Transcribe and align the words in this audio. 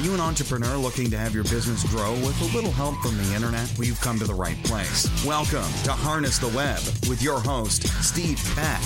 Are 0.00 0.02
you 0.02 0.14
an 0.14 0.20
entrepreneur 0.20 0.78
looking 0.78 1.10
to 1.10 1.18
have 1.18 1.34
your 1.34 1.44
business 1.44 1.84
grow 1.92 2.12
with 2.12 2.40
a 2.40 2.56
little 2.56 2.70
help 2.70 2.96
from 3.02 3.18
the 3.18 3.34
internet? 3.34 3.70
Well, 3.76 3.86
you've 3.86 4.00
come 4.00 4.18
to 4.18 4.24
the 4.24 4.32
right 4.32 4.56
place. 4.64 5.06
Welcome 5.26 5.70
to 5.84 5.92
Harness 5.92 6.38
the 6.38 6.48
Web 6.48 6.78
with 7.06 7.20
your 7.22 7.38
host, 7.38 7.86
Steve 8.02 8.42
Peck. 8.54 8.80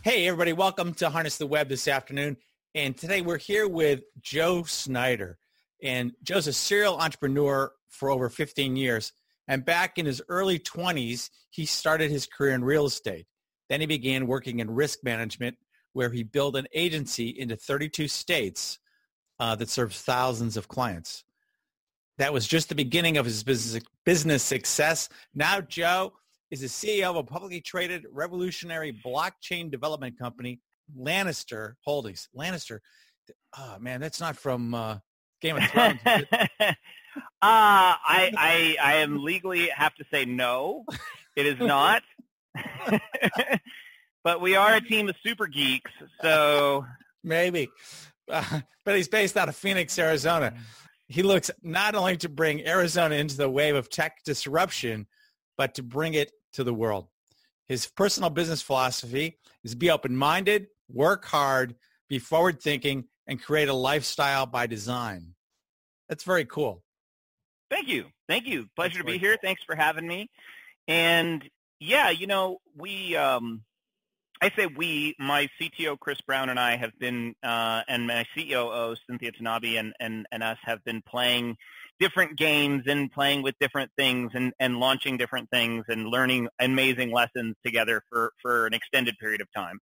Hey, 0.00 0.26
everybody, 0.26 0.54
welcome 0.54 0.94
to 0.94 1.10
Harness 1.10 1.36
the 1.36 1.46
Web 1.46 1.68
this 1.68 1.86
afternoon. 1.86 2.38
And 2.74 2.96
today 2.96 3.20
we're 3.20 3.36
here 3.36 3.68
with 3.68 4.00
Joe 4.22 4.62
Snyder. 4.62 5.36
And 5.82 6.12
Joe's 6.22 6.46
a 6.46 6.52
serial 6.54 6.96
entrepreneur 6.96 7.70
for 7.90 8.08
over 8.08 8.30
15 8.30 8.74
years. 8.74 9.12
And 9.46 9.66
back 9.66 9.98
in 9.98 10.06
his 10.06 10.22
early 10.30 10.58
20s, 10.58 11.28
he 11.50 11.66
started 11.66 12.10
his 12.10 12.24
career 12.26 12.54
in 12.54 12.64
real 12.64 12.86
estate. 12.86 13.26
Then 13.68 13.80
he 13.80 13.86
began 13.86 14.26
working 14.26 14.60
in 14.60 14.70
risk 14.70 15.00
management, 15.04 15.58
where 15.92 16.10
he 16.10 16.22
built 16.22 16.56
an 16.56 16.66
agency 16.72 17.28
into 17.28 17.56
32 17.56 18.08
states 18.08 18.78
uh, 19.38 19.54
that 19.56 19.68
serves 19.68 20.00
thousands 20.00 20.56
of 20.56 20.68
clients. 20.68 21.24
That 22.18 22.32
was 22.32 22.46
just 22.46 22.68
the 22.68 22.74
beginning 22.74 23.16
of 23.16 23.24
his 23.24 23.42
business, 23.42 23.82
business 24.04 24.42
success. 24.42 25.08
Now 25.34 25.60
Joe 25.60 26.12
is 26.50 26.60
the 26.60 26.66
CEO 26.66 27.10
of 27.10 27.16
a 27.16 27.24
publicly 27.24 27.60
traded 27.60 28.04
revolutionary 28.12 28.92
blockchain 28.92 29.70
development 29.70 30.18
company, 30.18 30.60
Lannister 30.96 31.74
Holdings. 31.84 32.28
Lannister, 32.36 32.80
oh 33.58 33.78
man, 33.80 34.00
that's 34.00 34.20
not 34.20 34.36
from 34.36 34.74
uh, 34.74 34.98
Game 35.40 35.56
of 35.56 35.64
Thrones. 35.64 36.00
Uh, 37.42 37.98
I, 38.06 38.32
I 38.38 38.76
I 38.82 38.94
am 38.98 39.22
legally 39.22 39.68
have 39.68 39.94
to 39.96 40.04
say 40.10 40.24
no. 40.24 40.84
It 41.36 41.44
is 41.44 41.58
not. 41.58 42.02
but 44.24 44.40
we 44.40 44.56
are 44.56 44.74
a 44.74 44.80
team 44.80 45.08
of 45.08 45.16
super 45.22 45.46
geeks, 45.46 45.90
so 46.22 46.84
maybe. 47.22 47.68
Uh, 48.30 48.60
but 48.84 48.96
he's 48.96 49.08
based 49.08 49.36
out 49.36 49.48
of 49.48 49.56
Phoenix, 49.56 49.98
Arizona. 49.98 50.54
He 51.08 51.22
looks 51.22 51.50
not 51.62 51.94
only 51.94 52.16
to 52.18 52.28
bring 52.28 52.66
Arizona 52.66 53.16
into 53.16 53.36
the 53.36 53.50
wave 53.50 53.74
of 53.74 53.90
tech 53.90 54.24
disruption, 54.24 55.06
but 55.58 55.74
to 55.74 55.82
bring 55.82 56.14
it 56.14 56.32
to 56.54 56.64
the 56.64 56.72
world. 56.72 57.08
His 57.68 57.86
personal 57.86 58.30
business 58.30 58.62
philosophy 58.62 59.38
is 59.64 59.74
be 59.74 59.90
open-minded, 59.90 60.68
work 60.88 61.24
hard, 61.24 61.74
be 62.08 62.18
forward-thinking, 62.18 63.04
and 63.26 63.42
create 63.42 63.68
a 63.68 63.74
lifestyle 63.74 64.46
by 64.46 64.66
design. 64.66 65.34
That's 66.08 66.24
very 66.24 66.44
cool. 66.44 66.82
Thank 67.70 67.88
you. 67.88 68.06
Thank 68.28 68.46
you. 68.46 68.68
Pleasure 68.76 68.98
That's 68.98 69.06
to 69.06 69.12
be 69.12 69.18
here. 69.18 69.32
Cool. 69.32 69.40
Thanks 69.42 69.62
for 69.64 69.74
having 69.74 70.06
me. 70.06 70.28
And 70.88 71.48
yeah, 71.80 72.10
you 72.10 72.26
know, 72.26 72.58
we, 72.76 73.16
um, 73.16 73.62
I 74.42 74.50
say 74.56 74.66
we, 74.66 75.14
my 75.20 75.48
CTO 75.60 75.96
Chris 76.00 76.20
Brown 76.20 76.48
and 76.48 76.58
I 76.58 76.76
have 76.76 76.90
been, 76.98 77.36
uh, 77.44 77.82
and 77.86 78.08
my 78.08 78.26
COO 78.34 78.96
Cynthia 79.08 79.30
Tanabe 79.30 79.78
and, 79.78 79.92
and, 80.00 80.26
and 80.32 80.42
us 80.42 80.58
have 80.62 80.82
been 80.82 81.00
playing 81.00 81.56
different 82.00 82.36
games 82.36 82.82
and 82.88 83.08
playing 83.12 83.42
with 83.42 83.54
different 83.60 83.92
things 83.96 84.32
and, 84.34 84.52
and 84.58 84.80
launching 84.80 85.16
different 85.16 85.48
things 85.50 85.84
and 85.86 86.08
learning 86.08 86.48
amazing 86.58 87.12
lessons 87.12 87.54
together 87.64 88.02
for, 88.10 88.32
for 88.42 88.66
an 88.66 88.74
extended 88.74 89.16
period 89.20 89.40
of 89.40 89.46
time. 89.54 89.78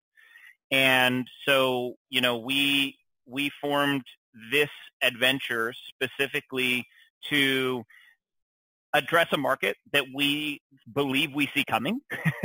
And 0.72 1.28
so, 1.46 1.94
you 2.10 2.20
know, 2.20 2.38
we, 2.38 2.98
we 3.26 3.52
formed 3.60 4.02
this 4.50 4.70
adventure 5.00 5.72
specifically 5.72 6.84
to 7.30 7.84
address 8.94 9.28
a 9.32 9.36
market 9.36 9.76
that 9.92 10.04
we 10.14 10.60
believe 10.92 11.34
we 11.34 11.48
see 11.54 11.64
coming, 11.64 12.00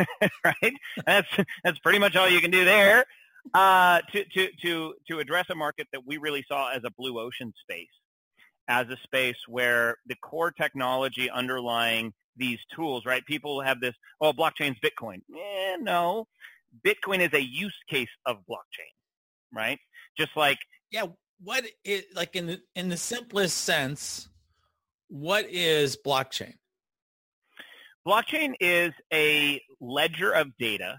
right? 0.46 0.74
That's 1.06 1.28
that's 1.64 1.80
pretty 1.80 2.00
much 2.00 2.16
all 2.16 2.30
you 2.30 2.42
can 2.42 2.52
do 2.52 2.66
there. 2.66 3.06
Uh, 3.54 4.00
to 4.12 4.24
to 4.34 4.48
to 4.62 4.94
to 5.10 5.20
address 5.20 5.46
a 5.50 5.56
market 5.56 5.88
that 5.92 6.06
we 6.06 6.18
really 6.18 6.44
saw 6.48 6.72
as 6.72 6.82
a 6.86 6.92
blue 6.98 7.20
ocean 7.20 7.54
space, 7.62 7.88
as 8.68 8.88
a 8.90 8.98
space 9.04 9.36
where 9.48 9.98
the 10.08 10.16
core 10.24 10.52
technology 10.52 11.30
underlying 11.30 12.14
these 12.36 12.60
tools, 12.76 13.06
right? 13.06 13.24
People 13.26 13.62
have 13.62 13.80
this, 13.80 13.94
oh, 14.20 14.34
blockchain's 14.34 14.78
Bitcoin. 14.80 15.18
Eh, 15.36 15.78
no, 15.82 16.26
Bitcoin 16.86 17.20
is 17.20 17.34
a 17.34 17.42
use 17.42 17.78
case 17.90 18.10
of 18.26 18.38
blockchain, 18.50 18.94
right? 19.54 19.80
Just 20.18 20.32
like 20.36 20.58
yeah, 20.92 21.06
what 21.42 21.66
is 21.84 22.04
like 22.16 22.36
in 22.36 22.48
the 22.48 22.62
in 22.76 22.90
the 22.90 22.98
simplest 22.98 23.58
sense 23.58 24.30
what 25.14 25.46
is 25.48 25.96
blockchain? 26.04 26.56
Blockchain 28.06 28.56
is 28.60 28.94
a 29.14 29.62
ledger 29.80 30.32
of 30.32 30.58
data 30.58 30.98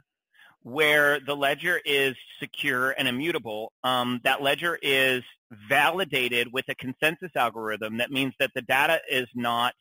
where 0.63 1.19
the 1.19 1.35
ledger 1.35 1.81
is 1.85 2.15
secure 2.39 2.93
and 2.93 3.09
immutable. 3.09 3.73
Um, 3.83 4.21
that 4.23 4.41
ledger 4.41 4.79
is 4.81 5.25
validated 5.69 6.53
with 6.53 6.65
a 6.69 6.77
consensus 6.77 7.33
algorithm. 7.35 7.99
That 7.99 8.13
means 8.13 8.35
that 8.39 8.53
the 8.55 8.63
data 8.63 9.01
is 9.11 9.27
not 9.35 9.75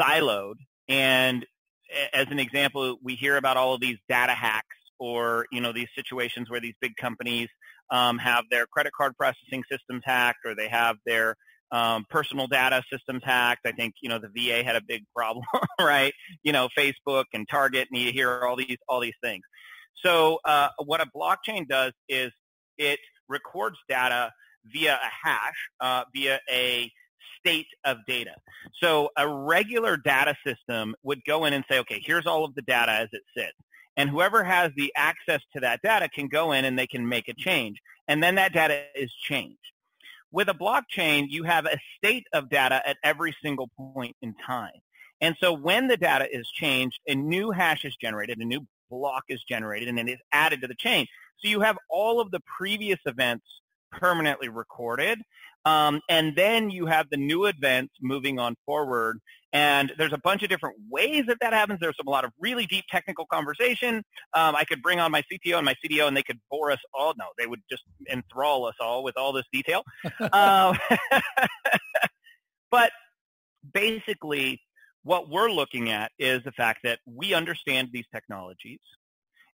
siloed. 0.00 0.54
And 0.88 1.44
as 2.14 2.28
an 2.30 2.38
example, 2.38 2.96
we 3.02 3.16
hear 3.16 3.36
about 3.36 3.58
all 3.58 3.74
of 3.74 3.82
these 3.82 3.98
data 4.08 4.32
hacks 4.32 4.76
or, 4.98 5.44
you 5.52 5.60
know, 5.60 5.72
these 5.72 5.88
situations 5.94 6.48
where 6.48 6.60
these 6.60 6.74
big 6.80 6.96
companies 6.96 7.48
um, 7.90 8.16
have 8.16 8.44
their 8.50 8.64
credit 8.66 8.94
card 8.96 9.14
processing 9.18 9.62
systems 9.70 10.02
hacked 10.06 10.46
or 10.46 10.54
they 10.54 10.68
have 10.68 10.96
their 11.04 11.36
um, 11.72 12.04
personal 12.10 12.46
data 12.46 12.82
systems 12.92 13.22
hacked. 13.24 13.66
I 13.66 13.72
think 13.72 13.94
you 14.02 14.08
know 14.08 14.18
the 14.18 14.28
VA 14.28 14.62
had 14.62 14.76
a 14.76 14.82
big 14.86 15.04
problem, 15.16 15.44
right? 15.80 16.12
You 16.44 16.52
know, 16.52 16.68
Facebook 16.78 17.24
and 17.32 17.48
Target, 17.48 17.88
and 17.90 18.00
you 18.00 18.12
hear 18.12 18.42
all 18.42 18.56
these 18.56 18.76
all 18.88 19.00
these 19.00 19.16
things. 19.22 19.42
So 20.04 20.38
uh, 20.44 20.68
what 20.84 21.00
a 21.00 21.06
blockchain 21.16 21.68
does 21.68 21.92
is 22.08 22.30
it 22.78 23.00
records 23.28 23.76
data 23.88 24.30
via 24.66 24.94
a 24.94 25.28
hash, 25.28 25.68
uh, 25.80 26.04
via 26.14 26.40
a 26.50 26.90
state 27.38 27.66
of 27.84 27.98
data. 28.06 28.34
So 28.80 29.10
a 29.16 29.28
regular 29.28 29.96
data 29.96 30.36
system 30.46 30.94
would 31.02 31.24
go 31.26 31.44
in 31.44 31.52
and 31.52 31.64
say, 31.68 31.78
okay, 31.80 32.00
here's 32.04 32.26
all 32.26 32.44
of 32.44 32.54
the 32.54 32.62
data 32.62 32.92
as 32.92 33.08
it 33.12 33.22
sits. 33.36 33.56
And 33.96 34.08
whoever 34.08 34.42
has 34.42 34.70
the 34.76 34.92
access 34.96 35.40
to 35.54 35.60
that 35.60 35.80
data 35.82 36.08
can 36.08 36.28
go 36.28 36.52
in 36.52 36.64
and 36.64 36.78
they 36.78 36.86
can 36.86 37.08
make 37.08 37.28
a 37.28 37.34
change. 37.34 37.78
And 38.08 38.22
then 38.22 38.36
that 38.36 38.52
data 38.52 38.84
is 38.94 39.12
changed. 39.12 39.58
With 40.32 40.48
a 40.48 40.54
blockchain, 40.54 41.26
you 41.28 41.44
have 41.44 41.66
a 41.66 41.78
state 41.96 42.26
of 42.32 42.48
data 42.48 42.82
at 42.86 42.96
every 43.04 43.36
single 43.42 43.68
point 43.94 44.16
in 44.22 44.34
time. 44.34 44.72
And 45.20 45.36
so 45.38 45.52
when 45.52 45.86
the 45.86 45.96
data 45.96 46.26
is 46.30 46.48
changed, 46.50 46.98
a 47.06 47.14
new 47.14 47.50
hash 47.50 47.84
is 47.84 47.94
generated, 47.96 48.38
a 48.38 48.44
new 48.44 48.66
block 48.90 49.24
is 49.28 49.42
generated, 49.48 49.88
and 49.88 49.96
then 49.96 50.08
it 50.08 50.14
is 50.14 50.20
added 50.32 50.62
to 50.62 50.66
the 50.66 50.74
chain. 50.74 51.06
So 51.38 51.48
you 51.48 51.60
have 51.60 51.76
all 51.88 52.20
of 52.20 52.30
the 52.30 52.40
previous 52.58 52.98
events 53.06 53.44
permanently 53.92 54.48
recorded. 54.48 55.20
Um, 55.64 56.00
and 56.08 56.34
then 56.34 56.70
you 56.70 56.86
have 56.86 57.08
the 57.10 57.16
new 57.16 57.44
events 57.44 57.94
moving 58.00 58.38
on 58.38 58.56
forward 58.66 59.20
and 59.52 59.92
there's 59.98 60.12
a 60.12 60.18
bunch 60.18 60.42
of 60.42 60.48
different 60.48 60.76
ways 60.88 61.24
that 61.26 61.38
that 61.40 61.52
happens. 61.52 61.78
There's 61.80 61.96
a 62.04 62.08
lot 62.08 62.24
of 62.24 62.32
really 62.40 62.66
deep 62.66 62.84
technical 62.90 63.26
conversation. 63.26 63.96
Um, 64.34 64.56
I 64.56 64.64
could 64.64 64.80
bring 64.82 64.98
on 64.98 65.12
my 65.12 65.22
CTO 65.30 65.56
and 65.56 65.66
my 65.66 65.74
CDO, 65.84 66.08
and 66.08 66.16
they 66.16 66.22
could 66.22 66.40
bore 66.50 66.70
us 66.70 66.78
all. 66.94 67.12
No, 67.18 67.26
they 67.38 67.46
would 67.46 67.60
just 67.70 67.82
enthrall 68.10 68.66
us 68.66 68.74
all 68.80 69.04
with 69.04 69.16
all 69.16 69.32
this 69.32 69.44
detail. 69.52 69.82
uh, 70.20 70.74
but 72.70 72.92
basically, 73.74 74.60
what 75.02 75.28
we're 75.28 75.50
looking 75.50 75.90
at 75.90 76.12
is 76.18 76.42
the 76.44 76.52
fact 76.52 76.80
that 76.84 77.00
we 77.04 77.34
understand 77.34 77.90
these 77.92 78.06
technologies, 78.14 78.80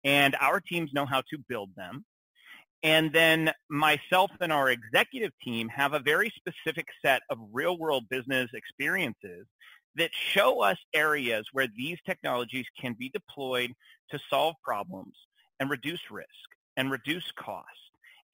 and 0.05 0.35
our 0.41 0.61
teams 0.61 0.91
know 0.95 1.05
how 1.05 1.21
to 1.21 1.39
build 1.49 1.71
them. 1.77 2.05
And 2.85 3.13
then 3.13 3.53
myself 3.71 4.33
and 4.41 4.53
our 4.53 4.69
executive 4.69 5.31
team 5.45 5.69
have 5.69 5.93
a 5.93 6.01
very 6.01 6.33
specific 6.35 6.87
set 7.05 7.23
of 7.31 7.39
real 7.53 7.79
world 7.79 8.09
business 8.09 8.51
experiences 8.55 9.47
that 9.97 10.11
show 10.13 10.63
us 10.63 10.79
areas 10.95 11.47
where 11.53 11.69
these 11.77 11.99
technologies 12.07 12.67
can 12.81 12.95
be 12.99 13.11
deployed 13.11 13.73
to 14.11 14.19
solve 14.31 14.55
problems 14.63 15.15
and 15.61 15.71
reduce 15.71 16.11
risk 16.11 16.29
and 16.77 16.91
reduce 16.91 17.31
cost 17.33 17.67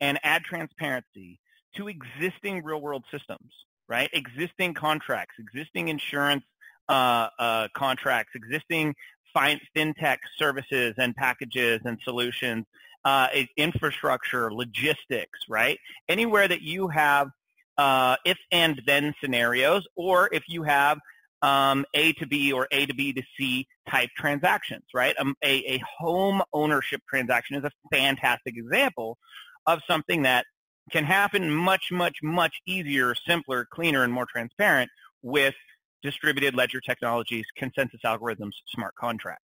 and 0.01 0.19
add 0.23 0.45
transparency 0.45 1.39
to 1.77 1.89
existing 1.89 2.63
real 2.63 2.81
world 2.81 3.05
systems, 3.11 3.53
right? 3.89 4.09
Existing 4.13 4.75
contracts, 4.75 5.35
existing 5.39 5.89
insurance 5.89 6.45
uh, 6.89 7.29
uh, 7.39 7.69
contracts, 7.75 8.33
existing 8.35 8.95
fintech 9.37 10.19
services 10.37 10.95
and 10.99 11.15
packages 11.15 11.81
and 11.85 11.99
solutions, 12.03 12.65
uh, 13.05 13.29
infrastructure, 13.57 14.53
logistics, 14.53 15.39
right? 15.49 15.79
Anywhere 16.09 16.49
that 16.49 16.63
you 16.63 16.89
have 16.89 17.29
uh, 17.77 18.17
if 18.25 18.37
and 18.51 18.83
then 18.87 19.15
scenarios, 19.21 19.87
or 19.95 20.29
if 20.33 20.43
you 20.49 20.65
have 20.65 20.99
um, 21.43 21.85
A 21.95 22.13
to 22.15 22.27
B 22.27 22.53
or 22.53 22.67
A 22.71 22.87
to 22.87 22.95
B 22.95 23.13
to 23.13 23.23
C 23.39 23.67
type 23.89 24.11
transactions, 24.17 24.85
right? 24.95 25.15
Um, 25.19 25.35
a, 25.43 25.75
a 25.75 25.83
home 25.99 26.43
ownership 26.53 27.01
transaction 27.09 27.57
is 27.57 27.65
a 27.65 27.71
fantastic 27.93 28.55
example 28.57 29.19
of 29.67 29.81
something 29.87 30.23
that 30.23 30.47
can 30.91 31.05
happen 31.05 31.51
much, 31.51 31.93
much, 31.93 32.17
much 32.23 32.55
easier, 32.67 33.15
simpler, 33.15 33.67
cleaner, 33.71 34.03
and 34.03 34.13
more 34.13 34.27
transparent 34.27 34.91
with 35.23 35.55
distributed 36.03 36.55
ledger 36.55 36.81
technologies, 36.81 37.45
consensus 37.57 38.01
algorithms, 38.05 38.53
smart 38.69 38.95
contracts. 38.99 39.45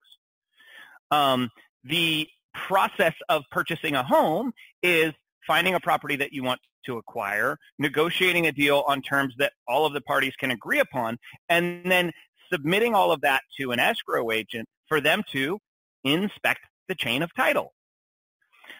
Um, 1.11 1.51
the 1.85 2.29
process 2.55 3.15
of 3.29 3.45
purchasing 3.51 3.95
a 3.95 4.03
home 4.03 4.53
is 4.83 5.13
finding 5.47 5.75
a 5.75 5.81
property 5.81 6.17
that 6.17 6.33
you 6.33 6.43
want 6.43 6.61
to 6.87 6.99
acquire, 6.99 7.57
negotiating 7.79 8.47
a 8.47 8.53
deal 8.53 8.85
on 8.87 9.03
terms 9.03 9.35
that 9.39 9.53
all 9.69 9.87
of 9.87 9.93
the 9.93 10.01
parties 10.01 10.35
can 10.39 10.51
agree 10.51 10.79
upon, 10.79 11.19
and 11.49 11.91
then 11.91 12.13
submitting 12.53 12.95
all 12.95 13.13
of 13.13 13.21
that 13.21 13.43
to 13.59 13.73
an 13.73 13.79
escrow 13.79 14.31
agent 14.31 14.69
for 14.89 15.01
them 15.01 15.23
to 15.33 15.59
inspect 16.05 16.61
the 16.89 16.95
chain 16.95 17.23
of 17.23 17.31
title. 17.35 17.73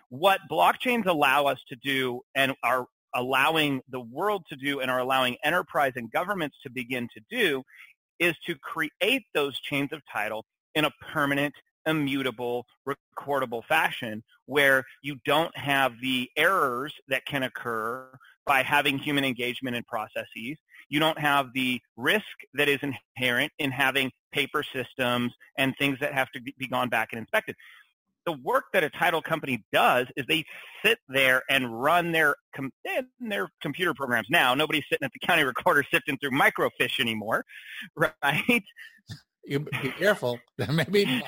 What 0.09 0.41
blockchains 0.51 1.07
allow 1.07 1.47
us 1.47 1.61
to 1.69 1.77
do 1.77 2.21
and 2.35 2.55
are 2.65 2.87
allowing 3.15 3.81
the 3.89 4.01
world 4.01 4.45
to 4.49 4.57
do 4.57 4.81
and 4.81 4.91
are 4.91 4.99
allowing 4.99 5.37
enterprise 5.45 5.93
and 5.97 6.11
governments 6.11 6.57
to 6.63 6.71
begin 6.71 7.09
to 7.15 7.21
do 7.31 7.63
is 8.19 8.35
to 8.47 8.55
create 8.57 9.23
those 9.35 9.59
chains 9.61 9.93
of 9.93 10.01
title 10.13 10.45
in 10.75 10.85
a 10.85 10.91
permanent, 11.13 11.55
immutable, 11.87 12.67
recordable 12.87 13.65
fashion 13.65 14.23
where 14.47 14.85
you 15.03 15.17
don't 15.25 15.57
have 15.57 15.93
the 16.01 16.29
errors 16.37 16.93
that 17.09 17.25
can 17.27 17.43
occur 17.43 18.09
by 18.47 18.63
having 18.63 18.99
human 18.99 19.25
engagement 19.25 19.77
in 19.77 19.85
processes. 19.85 20.57
You 20.89 20.99
don't 20.99 21.19
have 21.19 21.53
the 21.55 21.81
risk 21.97 22.25
that 22.55 22.69
is 22.69 22.81
inherent 22.83 23.53
in 23.59 23.71
having 23.71 24.11
paper 24.33 24.65
systems 24.73 25.33
and 25.57 25.75
things 25.79 25.99
that 26.01 26.13
have 26.15 26.31
to 26.33 26.41
be 26.41 26.67
gone 26.69 26.89
back 26.89 27.09
and 27.13 27.21
inspected 27.21 27.55
the 28.27 28.33
work 28.33 28.65
that 28.73 28.85
a 28.85 28.91
title 28.91 29.23
company 29.23 29.65
does 29.73 30.07
is 30.17 30.25
they 30.29 30.45
sit 30.85 30.99
there 31.09 31.43
and 31.49 31.83
run 31.83 32.13
their 32.13 32.37
com- 32.55 32.73
eh, 32.87 33.03
their 33.21 33.49
computer 33.61 33.95
programs. 33.95 34.29
Now, 34.31 34.55
nobody's 34.55 34.85
sitting 34.91 35.05
at 35.05 35.13
the 35.13 35.27
county 35.27 35.43
recorder 35.45 35.85
sifting 35.91 36.19
through 36.19 36.31
microfiche 36.31 37.01
anymore, 37.01 37.45
right? 37.97 38.63
You 39.45 39.61
be 39.61 39.91
careful. 39.99 40.39
Maybe 40.59 41.23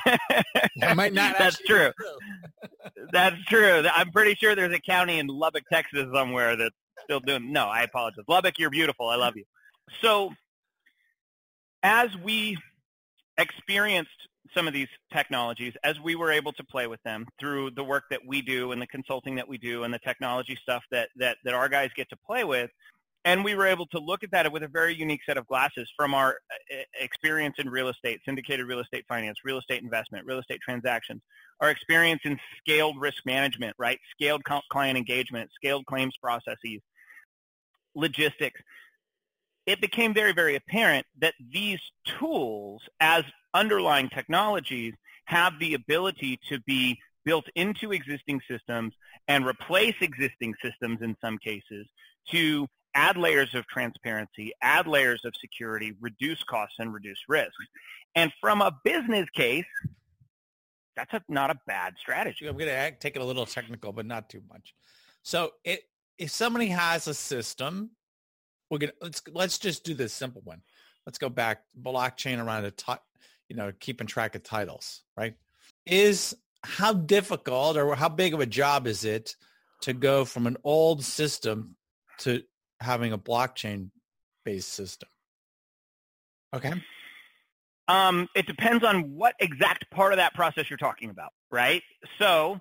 that 0.77 0.97
might 0.97 1.13
not. 1.13 1.35
That's 1.39 1.59
true. 1.59 1.93
true. 1.99 3.07
That's 3.13 3.43
true. 3.45 3.87
I'm 3.93 4.11
pretty 4.11 4.35
sure 4.35 4.55
there's 4.55 4.75
a 4.75 4.81
county 4.81 5.19
in 5.19 5.27
Lubbock, 5.27 5.65
Texas, 5.73 6.07
somewhere 6.13 6.57
that's 6.57 6.75
still 7.05 7.21
doing. 7.21 7.53
No, 7.53 7.67
I 7.67 7.83
apologize. 7.83 8.25
Lubbock, 8.29 8.59
you're 8.59 8.71
beautiful. 8.71 9.09
I 9.09 9.17
love 9.17 9.37
you. 9.37 9.45
So, 10.01 10.31
as 11.83 12.11
we 12.23 12.57
experienced 13.39 14.11
some 14.55 14.69
of 14.69 14.75
these 14.75 14.89
technologies 15.13 15.73
as 15.83 15.99
we 16.01 16.15
were 16.15 16.31
able 16.31 16.53
to 16.53 16.65
play 16.65 16.87
with 16.87 17.03
them 17.05 17.27
through 17.41 17.71
the 17.71 17.85
work 17.85 18.05
that 18.11 18.21
we 18.27 18.43
do 18.43 18.73
and 18.73 18.83
the 18.83 18.87
consulting 18.87 19.37
that 19.37 19.49
we 19.49 19.57
do 19.57 19.85
and 19.85 19.95
the 19.95 19.99
technology 20.01 20.59
stuff 20.61 20.83
that, 20.91 21.09
that, 21.17 21.39
that 21.45 21.55
our 21.55 21.69
guys 21.69 21.91
get 21.97 22.09
to 22.11 22.17
play 22.27 22.45
with. 22.45 22.71
And 23.25 23.45
we 23.45 23.55
were 23.55 23.67
able 23.67 23.87
to 23.87 24.01
look 24.01 24.25
at 24.25 24.33
that 24.33 24.51
with 24.53 24.65
a 24.65 24.69
very 24.69 24.95
unique 24.95 25.21
set 25.25 25.37
of 25.37 25.47
glasses 25.47 25.89
from 25.97 26.13
our 26.13 26.39
uh, 26.73 26.77
experience 27.01 27.57
in 27.59 27.69
real 27.69 27.89
estate, 27.89 28.21
syndicated 28.25 28.67
real 28.67 28.81
estate 28.81 29.05
finance, 29.09 29.39
real 29.45 29.59
estate 29.59 29.83
investment, 29.83 30.27
real 30.27 30.41
estate 30.41 30.61
transactions, 30.61 31.23
our 31.61 31.71
experience 31.71 32.23
in 32.25 32.39
scaled 32.59 33.01
risk 33.01 33.25
management, 33.25 33.77
right? 33.79 34.01
Scaled 34.11 34.43
client 34.71 34.99
engagement, 34.99 35.51
scaled 35.55 35.87
claims 35.87 36.15
processes, 36.21 36.81
logistics 37.95 38.61
it 39.67 39.81
became 39.81 40.13
very, 40.13 40.33
very 40.33 40.57
apparent 40.57 41.07
that 41.21 41.35
these 41.53 41.79
tools, 42.19 42.83
as 43.01 43.25
underlying 43.55 44.09
technologies, 44.09 44.95
have 45.27 45.59
the 45.61 45.75
ability 45.75 46.39
to 46.49 46.61
be 46.61 46.99
built 47.25 47.47
into 47.55 47.93
existing 47.93 48.41
systems 48.51 48.93
and 49.29 49.47
replace 49.47 49.95
existing 50.01 50.55
systems 50.63 50.99
in 51.01 51.17
some 51.21 51.39
cases 51.39 51.87
to 52.31 52.67
add 52.95 53.17
layers 53.17 53.55
of 53.55 53.67
transparency, 53.67 54.53
add 54.63 54.87
layers 54.87 55.25
of 55.25 55.33
security, 55.41 55.95
reduce 56.01 56.43
costs, 56.45 56.77
and 56.79 56.93
reduce 56.93 57.19
risks. 57.29 57.55
And 58.15 58.33
from 58.41 58.61
a 58.61 58.77
business 58.85 59.29
case, 59.35 59.65
that's 60.97 61.13
a, 61.15 61.23
not 61.29 61.51
a 61.51 61.59
bad 61.67 61.95
strategy. 61.99 62.47
I'm 62.47 62.57
going 62.57 62.69
to 62.69 62.91
take 62.99 63.17
it 63.17 63.23
a 63.23 63.25
little 63.25 63.47
technical, 63.47 63.93
but 63.93 64.05
not 64.05 64.29
too 64.29 64.43
much. 64.51 64.75
So 65.23 65.53
it, 65.65 65.83
if 66.19 66.31
somebody 66.31 66.67
has 66.67 67.09
a 67.09 67.15
system 67.15 67.91
we're 68.73 68.79
gonna 68.79 68.93
let's 69.03 69.23
let's 69.31 69.59
just 69.59 69.85
do 69.85 69.93
this 69.93 70.15
simple 70.15 70.41
one. 70.45 70.63
Let's 71.05 71.19
go 71.19 71.29
back 71.29 71.65
blockchain 71.79 72.43
around 72.43 72.65
a 72.65 72.71
t- 72.71 72.95
you 73.51 73.55
know 73.55 73.71
keeping 73.79 74.07
track 74.07 74.35
of 74.35 74.43
titles, 74.43 75.03
right? 75.15 75.35
Is 75.85 76.35
how 76.65 76.95
difficult 76.95 77.77
or 77.77 77.95
how 77.95 78.09
big 78.09 78.33
of 78.33 78.41
a 78.41 78.47
job 78.47 78.87
is 78.87 79.05
it 79.05 79.37
to 79.83 79.93
go 79.93 80.25
from 80.25 80.47
an 80.47 80.57
old 80.65 81.05
system 81.05 81.77
to 82.21 82.43
having 82.83 83.13
a 83.13 83.19
blockchain 83.19 83.91
based 84.45 84.73
system? 84.73 85.09
Okay. 86.55 86.73
Um, 87.89 88.29
it 88.35 88.47
depends 88.47 88.85
on 88.85 89.15
what 89.17 89.35
exact 89.41 89.91
part 89.91 90.13
of 90.13 90.19
that 90.19 90.35
process 90.35 90.71
you're 90.71 90.77
talking 90.77 91.11
about, 91.11 91.33
right? 91.51 91.83
So 92.19 92.61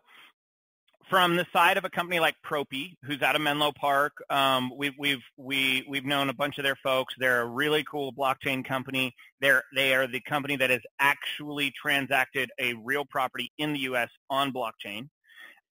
from 1.12 1.36
the 1.36 1.46
side 1.52 1.78
of 1.78 1.84
a 1.84 1.90
company 1.90 2.20
like 2.20 2.36
Propy, 2.42 2.96
who's 3.04 3.22
out 3.22 3.36
of 3.36 3.42
Menlo 3.42 3.74
Park, 3.74 4.14
um, 4.30 4.72
we've 4.76 4.94
we've 4.98 5.22
we 5.38 5.86
we've 5.88 6.06
known 6.06 6.30
a 6.30 6.34
bunch 6.34 6.58
of 6.58 6.64
their 6.64 6.78
folks. 6.78 7.14
They're 7.18 7.42
a 7.42 7.46
really 7.46 7.84
cool 7.84 8.14
blockchain 8.14 8.66
company. 8.66 9.14
They're 9.42 9.64
they 9.76 9.94
are 9.94 10.08
the 10.08 10.22
company 10.22 10.56
that 10.56 10.70
has 10.70 10.82
actually 11.00 11.72
transacted 11.72 12.50
a 12.60 12.74
real 12.74 13.06
property 13.06 13.52
in 13.58 13.74
the 13.74 13.80
U.S. 13.80 14.10
on 14.30 14.54
blockchain 14.54 15.10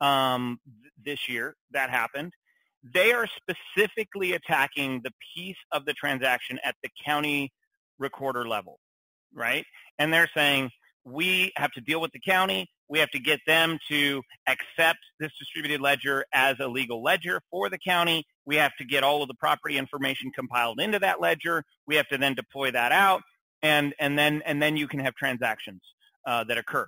um, 0.01 0.61
th- 0.83 0.93
this 1.03 1.29
year. 1.29 1.57
That 1.73 1.89
happened. 1.91 2.35
They 2.83 3.13
are 3.13 3.27
specifically 3.27 4.33
attacking 4.33 5.01
the 5.05 5.13
piece 5.35 5.57
of 5.73 5.85
the 5.85 5.93
transaction 5.93 6.59
at 6.65 6.75
the 6.83 6.89
county 7.05 7.53
recorder 7.99 8.49
level, 8.49 8.79
right? 9.35 9.65
And 9.99 10.13
they're 10.13 10.31
saying 10.35 10.71
we 11.05 11.53
have 11.57 11.71
to 11.73 11.81
deal 11.81 12.01
with 12.01 12.13
the 12.13 12.21
county. 12.21 12.69
We 12.89 12.99
have 12.99 13.11
to 13.11 13.19
get 13.19 13.41
them 13.47 13.79
to 13.89 14.23
accept 14.49 14.99
this 15.19 15.31
distributed 15.39 15.81
ledger 15.81 16.25
as 16.33 16.57
a 16.59 16.67
legal 16.67 17.03
ledger 17.03 17.41
for 17.51 17.69
the 17.71 17.79
county. 17.79 18.25
We 18.47 18.57
have 18.57 18.73
to 18.79 18.85
get 18.85 19.05
all 19.05 19.23
of 19.23 19.29
the 19.29 19.35
property 19.35 19.79
information 19.79 20.33
compiled 20.35 20.81
into 20.81 20.99
that 20.99 21.21
ledger. 21.21 21.63
We 21.87 21.97
have 21.97 22.09
to 22.09 22.19
then 22.19 22.35
deploy 22.35 22.73
that 22.73 22.93
out, 22.93 23.23
and 23.63 23.95
and 24.01 24.19
then 24.19 24.43
and 24.45 24.61
then 24.61 24.77
you 24.77 24.89
can 24.89 25.01
have 25.01 25.15
transactions 25.15 25.83
uh, 26.27 26.45
that 26.45 26.59
occur. 26.59 26.87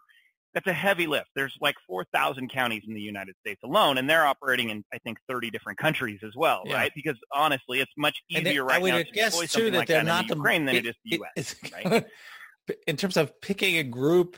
That's 0.55 0.67
a 0.67 0.73
heavy 0.73 1.07
lift. 1.07 1.29
There's 1.35 1.57
like 1.61 1.77
4,000 1.87 2.51
counties 2.51 2.83
in 2.87 2.95
the 2.95 3.01
United 3.01 3.35
States 3.41 3.61
alone, 3.65 3.97
and 3.97 4.09
they're 4.09 4.27
operating 4.27 4.71
in 4.71 4.85
I 4.93 4.99
think 4.99 5.19
30 5.29 5.51
different 5.51 5.79
countries 5.79 6.21
as 6.23 6.33
well, 6.37 6.63
yeah. 6.67 6.75
right? 6.75 6.93
Because 6.95 7.17
honestly, 7.33 7.81
it's 7.81 7.93
much 7.97 8.17
easier 8.29 8.65
right 8.65 8.83
now 8.83 8.99
to 8.99 9.05
deploy 9.05 9.47
something 9.47 9.75
like 9.75 9.89
that 9.89 10.07
in 10.07 10.29
Ukraine 10.29 10.67
the, 10.67 10.73
than 10.73 10.77
it, 10.77 10.87
it 10.87 10.89
is 10.91 10.95
the 11.05 11.17
U.S. 11.17 11.55
right? 11.85 12.07
In 12.87 12.97
terms 12.97 13.17
of 13.17 13.41
picking 13.41 13.79
a 13.79 13.83
group 13.83 14.37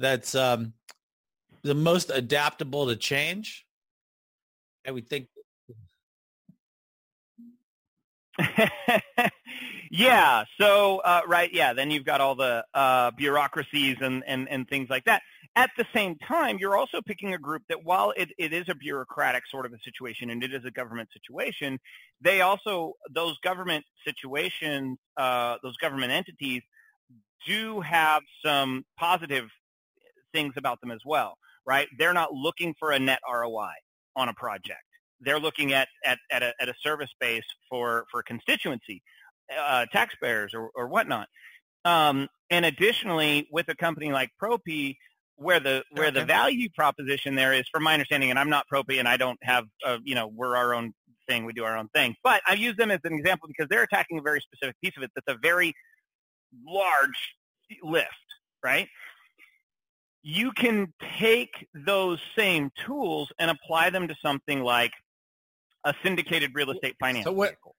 that's 0.00 0.34
um, 0.34 0.72
the 1.62 1.74
most 1.74 2.10
adaptable 2.10 2.88
to 2.88 2.96
change. 2.96 3.66
I 4.86 4.90
would 4.90 5.08
think. 5.08 5.28
yeah. 9.90 10.44
So 10.58 10.98
uh, 10.98 11.20
right. 11.28 11.52
Yeah. 11.52 11.74
Then 11.74 11.90
you've 11.90 12.06
got 12.06 12.20
all 12.22 12.34
the 12.34 12.64
uh, 12.72 13.10
bureaucracies 13.12 13.98
and, 14.00 14.24
and 14.26 14.48
and 14.48 14.66
things 14.68 14.88
like 14.88 15.04
that. 15.04 15.22
At 15.56 15.70
the 15.76 15.84
same 15.92 16.16
time, 16.16 16.58
you're 16.58 16.76
also 16.76 17.02
picking 17.02 17.34
a 17.34 17.38
group 17.38 17.62
that, 17.68 17.84
while 17.84 18.12
it, 18.16 18.30
it 18.38 18.52
is 18.52 18.68
a 18.68 18.74
bureaucratic 18.74 19.42
sort 19.50 19.66
of 19.66 19.72
a 19.72 19.78
situation 19.84 20.30
and 20.30 20.42
it 20.44 20.54
is 20.54 20.64
a 20.64 20.70
government 20.70 21.08
situation, 21.12 21.78
they 22.20 22.40
also 22.40 22.94
those 23.12 23.36
government 23.38 23.84
situations, 24.06 24.96
uh, 25.16 25.56
those 25.62 25.76
government 25.78 26.12
entities, 26.12 26.62
do 27.46 27.80
have 27.80 28.22
some 28.44 28.84
positive 28.96 29.48
things 30.32 30.54
about 30.56 30.80
them 30.80 30.92
as 30.92 31.00
well 31.04 31.36
right? 31.66 31.88
They're 31.98 32.12
not 32.12 32.32
looking 32.32 32.74
for 32.78 32.90
a 32.90 32.98
net 32.98 33.20
ROI 33.30 33.70
on 34.16 34.28
a 34.28 34.34
project. 34.34 34.82
They're 35.20 35.38
looking 35.38 35.72
at, 35.72 35.88
at, 36.04 36.18
at, 36.30 36.42
a, 36.42 36.52
at 36.60 36.68
a 36.68 36.74
service 36.82 37.10
base 37.20 37.44
for, 37.68 38.06
for 38.10 38.22
constituency, 38.22 39.02
uh, 39.56 39.86
taxpayers 39.92 40.52
or, 40.54 40.70
or 40.74 40.88
whatnot. 40.88 41.28
Um, 41.84 42.28
and 42.50 42.64
additionally, 42.64 43.48
with 43.52 43.68
a 43.68 43.74
company 43.74 44.12
like 44.12 44.30
Propy, 44.42 44.96
where 45.40 45.60
the 45.60 45.82
where 45.90 46.08
okay. 46.08 46.20
the 46.20 46.24
value 46.24 46.68
proposition 46.70 47.34
there 47.34 47.52
is, 47.52 47.64
from 47.72 47.82
my 47.82 47.94
understanding, 47.94 48.30
and 48.30 48.38
I'm 48.38 48.50
not 48.50 48.66
Propy, 48.72 48.98
and 48.98 49.08
I 49.08 49.16
don't 49.16 49.38
have, 49.42 49.64
uh, 49.84 49.98
you 50.04 50.14
know, 50.14 50.28
we're 50.28 50.56
our 50.56 50.74
own 50.74 50.92
thing, 51.28 51.44
we 51.44 51.52
do 51.52 51.64
our 51.64 51.76
own 51.76 51.88
thing. 51.94 52.14
But 52.22 52.42
I 52.46 52.54
use 52.54 52.76
them 52.76 52.90
as 52.90 53.00
an 53.04 53.14
example 53.14 53.48
because 53.48 53.68
they're 53.68 53.82
attacking 53.82 54.18
a 54.18 54.22
very 54.22 54.40
specific 54.40 54.76
piece 54.82 54.94
of 54.96 55.02
it 55.02 55.10
that's 55.14 55.36
a 55.36 55.38
very 55.40 55.74
large 56.66 57.34
lift, 57.82 58.08
right? 58.62 58.88
you 60.22 60.52
can 60.52 60.92
take 61.18 61.66
those 61.74 62.20
same 62.36 62.70
tools 62.86 63.28
and 63.38 63.50
apply 63.50 63.90
them 63.90 64.08
to 64.08 64.14
something 64.22 64.62
like 64.62 64.92
a 65.84 65.94
syndicated 66.02 66.50
real 66.54 66.70
estate 66.70 66.94
finance 67.00 67.24
so 67.24 67.32
what, 67.32 67.50
vehicle. 67.50 67.74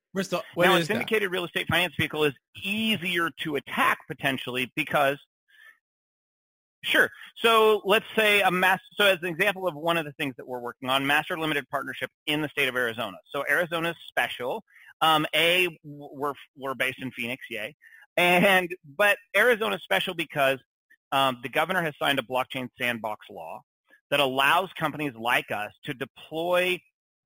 Now, 0.57 0.75
a 0.75 0.83
syndicated 0.83 1.29
that? 1.29 1.33
real 1.33 1.45
estate 1.45 1.67
finance 1.67 1.93
vehicle 1.97 2.23
is 2.23 2.33
easier 2.63 3.29
to 3.43 3.55
attack 3.57 3.99
potentially 4.07 4.71
because 4.75 5.17
Sure. 6.83 7.09
So 7.37 7.81
let's 7.85 8.05
say 8.15 8.41
a 8.41 8.49
master, 8.49 8.85
so 8.95 9.05
as 9.05 9.19
an 9.21 9.27
example 9.27 9.67
of 9.67 9.75
one 9.75 9.97
of 9.97 10.05
the 10.05 10.13
things 10.13 10.33
that 10.37 10.47
we're 10.47 10.59
working 10.59 10.89
on, 10.89 11.05
master 11.05 11.37
limited 11.37 11.69
partnership 11.69 12.09
in 12.25 12.41
the 12.41 12.49
state 12.49 12.69
of 12.69 12.75
Arizona. 12.75 13.17
So 13.31 13.43
Arizona's 13.49 13.95
special. 14.07 14.63
Um, 15.01 15.25
a, 15.35 15.67
we're, 15.83 16.33
we're 16.57 16.75
based 16.75 17.01
in 17.01 17.11
Phoenix, 17.11 17.43
yay. 17.49 17.75
And, 18.17 18.69
but 18.97 19.17
Arizona's 19.35 19.81
special 19.83 20.13
because 20.13 20.59
um, 21.11 21.39
the 21.43 21.49
governor 21.49 21.81
has 21.81 21.93
signed 21.99 22.19
a 22.19 22.23
blockchain 22.23 22.69
sandbox 22.79 23.27
law 23.29 23.61
that 24.11 24.19
allows 24.19 24.69
companies 24.77 25.13
like 25.17 25.51
us 25.51 25.71
to 25.85 25.93
deploy 25.93 26.79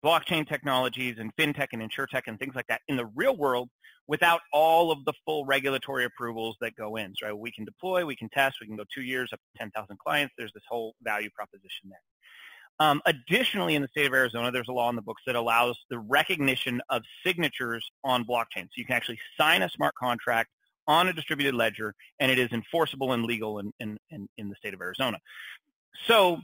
blockchain 0.06 0.48
technologies 0.48 1.16
and 1.18 1.36
fintech 1.36 1.70
and 1.74 1.82
insurtech 1.82 2.24
and 2.28 2.38
things 2.40 2.54
like 2.56 2.68
that 2.68 2.82
in 2.88 2.96
the 2.96 3.08
real 3.16 3.36
world 3.36 3.70
without 4.08 4.42
all 4.54 4.92
of 4.92 5.04
the 5.06 5.14
full 5.26 5.46
regulatory 5.46 6.06
approvals 6.06 6.56
that 6.62 6.76
go 6.76 6.96
in. 6.96 7.14
So 7.20 7.36
we 7.36 7.52
can 7.52 7.66
deploy, 7.66 8.06
we 8.06 8.16
can 8.16 8.30
test, 8.30 8.58
we 8.62 8.68
can 8.68 8.76
go 8.76 8.84
two 8.94 9.02
years 9.02 9.32
up 9.34 9.40
to 9.40 9.60
10,000 9.60 9.98
clients. 9.98 10.34
There's 10.38 10.54
this 10.54 10.64
whole 10.70 10.94
value 11.02 11.30
proposition 11.36 11.90
there. 11.90 12.00
Um, 12.78 13.02
additionally, 13.06 13.76
in 13.76 13.82
the 13.82 13.88
state 13.88 14.06
of 14.06 14.14
Arizona, 14.14 14.52
there's 14.52 14.68
a 14.68 14.74
law 14.74 14.90
in 14.90 14.96
the 14.96 15.02
books 15.02 15.24
that 15.26 15.36
allows 15.36 15.78
the 15.90 15.98
recognition 15.98 16.82
of 16.90 17.02
signatures 17.26 17.90
on 18.04 18.26
blockchain. 18.26 18.64
So 18.64 18.76
you 18.76 18.86
can 18.86 18.96
actually 18.96 19.20
sign 19.40 19.62
a 19.62 19.70
smart 19.70 19.96
contract 19.96 20.50
on 20.88 21.08
a 21.08 21.14
distributed 21.14 21.56
ledger, 21.56 21.96
and 22.20 22.30
it 22.30 22.38
is 22.38 22.52
enforceable 22.52 23.14
and 23.14 23.24
legal 23.24 23.60
in, 23.60 23.72
in, 23.80 23.98
in, 24.12 24.28
in 24.38 24.50
the 24.50 24.56
state 24.56 24.74
of 24.74 24.82
Arizona. 24.82 25.18
So 26.06 26.42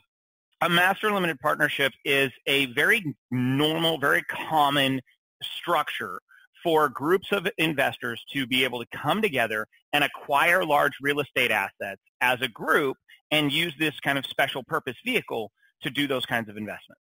a 0.62 0.70
master 0.70 1.12
limited 1.12 1.40
partnership 1.40 1.92
is 2.06 2.32
a 2.46 2.68
very 2.68 3.16
normal, 3.32 3.98
very 3.98 4.24
common 4.24 5.02
structure 5.42 6.22
for 6.64 6.88
groups 6.90 7.32
of 7.32 7.48
investors 7.58 8.24
to 8.32 8.46
be 8.46 8.64
able 8.64 8.80
to 8.80 8.86
come 8.96 9.22
together 9.22 9.66
and 9.94 10.04
acquire 10.04 10.64
large 10.64 10.94
real 11.02 11.20
estate 11.20 11.50
assets 11.52 12.02
as 12.22 12.40
a 12.42 12.48
group 12.48 12.98
and 13.32 13.52
use 13.52 13.74
this 13.80 14.00
kind 14.00 14.18
of 14.18 14.26
special 14.26 14.64
purpose 14.64 14.96
vehicle 15.04 15.52
to 15.82 15.90
do 15.90 16.08
those 16.08 16.26
kinds 16.26 16.50
of 16.50 16.58
investments, 16.58 17.02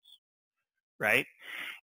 right? 1.00 1.26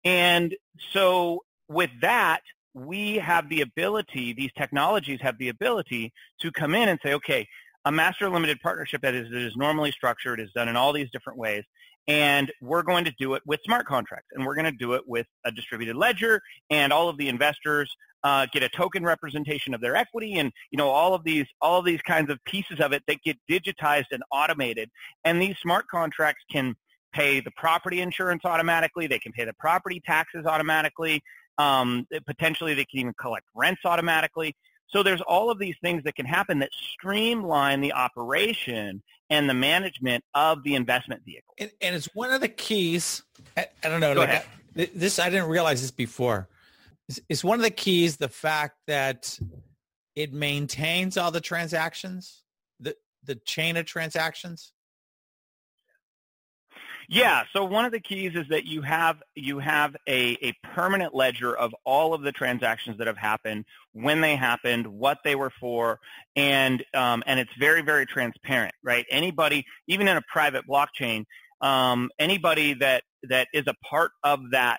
And 0.03 0.55
so 0.91 1.43
with 1.67 1.91
that, 2.01 2.41
we 2.73 3.15
have 3.17 3.49
the 3.49 3.61
ability, 3.61 4.33
these 4.33 4.51
technologies 4.57 5.19
have 5.21 5.37
the 5.37 5.49
ability 5.49 6.11
to 6.41 6.51
come 6.51 6.73
in 6.73 6.89
and 6.89 6.99
say, 7.03 7.13
okay, 7.13 7.47
a 7.85 7.91
master 7.91 8.29
limited 8.29 8.59
partnership 8.61 9.01
that 9.01 9.13
is, 9.13 9.29
that 9.29 9.41
is 9.41 9.55
normally 9.55 9.91
structured 9.91 10.39
is 10.39 10.51
done 10.53 10.67
in 10.67 10.75
all 10.75 10.93
these 10.93 11.09
different 11.11 11.39
ways. 11.39 11.63
And 12.07 12.51
we're 12.61 12.83
going 12.83 13.05
to 13.05 13.13
do 13.19 13.35
it 13.35 13.43
with 13.45 13.59
smart 13.63 13.85
contracts, 13.85 14.29
and 14.33 14.45
we're 14.45 14.55
going 14.55 14.65
to 14.65 14.71
do 14.71 14.93
it 14.93 15.03
with 15.05 15.27
a 15.45 15.51
distributed 15.51 15.95
ledger, 15.95 16.41
and 16.71 16.91
all 16.91 17.07
of 17.07 17.17
the 17.17 17.29
investors 17.29 17.95
uh, 18.23 18.47
get 18.51 18.63
a 18.63 18.69
token 18.69 19.03
representation 19.03 19.73
of 19.73 19.81
their 19.81 19.95
equity, 19.95 20.39
and 20.39 20.51
you 20.71 20.77
know 20.77 20.89
all 20.89 21.13
of 21.13 21.23
these 21.23 21.45
all 21.61 21.79
of 21.79 21.85
these 21.85 22.01
kinds 22.01 22.31
of 22.31 22.43
pieces 22.45 22.79
of 22.79 22.93
it 22.93 23.03
that 23.07 23.21
get 23.23 23.37
digitized 23.49 24.07
and 24.11 24.23
automated. 24.31 24.89
And 25.23 25.41
these 25.41 25.57
smart 25.61 25.87
contracts 25.87 26.43
can 26.51 26.75
pay 27.13 27.39
the 27.39 27.51
property 27.51 28.01
insurance 28.01 28.43
automatically. 28.43 29.07
They 29.07 29.19
can 29.19 29.31
pay 29.31 29.45
the 29.45 29.53
property 29.53 30.01
taxes 30.05 30.45
automatically. 30.45 31.21
Um, 31.57 32.07
potentially, 32.25 32.73
they 32.73 32.85
can 32.85 32.99
even 32.99 33.13
collect 33.19 33.45
rents 33.55 33.81
automatically. 33.85 34.55
So 34.89 35.03
there's 35.03 35.21
all 35.21 35.51
of 35.51 35.59
these 35.59 35.75
things 35.81 36.03
that 36.03 36.15
can 36.15 36.25
happen 36.25 36.59
that 36.59 36.71
streamline 36.73 37.81
the 37.81 37.93
operation 37.93 39.01
and 39.29 39.49
the 39.49 39.53
management 39.53 40.23
of 40.33 40.63
the 40.63 40.75
investment 40.75 41.23
vehicle. 41.23 41.53
And, 41.59 41.71
and 41.81 41.95
it's 41.95 42.09
one 42.15 42.31
of 42.31 42.41
the 42.41 42.47
keys. 42.47 43.23
I, 43.55 43.67
I 43.83 43.89
don't 43.89 44.01
know. 44.01 44.13
Like. 44.13 44.29
I, 44.29 44.89
this 44.95 45.19
I 45.19 45.29
didn't 45.29 45.49
realize 45.49 45.81
this 45.81 45.91
before. 45.91 46.47
It's, 47.07 47.19
it's 47.29 47.43
one 47.43 47.59
of 47.59 47.63
the 47.63 47.71
keys 47.71 48.17
the 48.17 48.29
fact 48.29 48.77
that 48.87 49.37
it 50.15 50.33
maintains 50.33 51.17
all 51.17 51.31
the 51.31 51.41
transactions, 51.41 52.43
the 52.79 52.95
the 53.23 53.35
chain 53.35 53.77
of 53.77 53.85
transactions. 53.85 54.73
Yeah. 57.11 57.41
So 57.53 57.65
one 57.65 57.85
of 57.85 57.91
the 57.91 57.99
keys 57.99 58.33
is 58.35 58.45
that 58.49 58.65
you 58.65 58.83
have 58.83 59.17
you 59.33 59.57
have 59.57 59.95
a, 60.07 60.37
a 60.43 60.53
permanent 60.75 61.15
ledger 61.15 61.57
of 61.57 61.73
all 61.83 62.13
of 62.13 62.21
the 62.21 62.31
transactions 62.31 62.99
that 62.99 63.07
have 63.07 63.17
happened, 63.17 63.65
when 63.93 64.21
they 64.21 64.35
happened, 64.35 64.85
what 64.85 65.17
they 65.23 65.33
were 65.33 65.51
for, 65.59 65.99
and 66.35 66.85
um, 66.93 67.23
and 67.25 67.39
it's 67.39 67.51
very 67.59 67.81
very 67.81 68.05
transparent, 68.05 68.75
right? 68.83 69.07
Anybody, 69.09 69.65
even 69.87 70.07
in 70.07 70.17
a 70.17 70.21
private 70.31 70.65
blockchain, 70.69 71.25
um, 71.61 72.11
anybody 72.19 72.75
that 72.75 73.01
that 73.23 73.47
is 73.55 73.65
a 73.65 73.73
part 73.89 74.11
of 74.23 74.41
that 74.51 74.77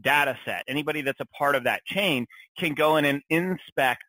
data 0.00 0.38
set, 0.44 0.62
anybody 0.68 1.02
that's 1.02 1.20
a 1.20 1.26
part 1.36 1.56
of 1.56 1.64
that 1.64 1.84
chain 1.86 2.24
can 2.56 2.74
go 2.74 2.98
in 2.98 3.04
and 3.04 3.20
inspect 3.30 4.04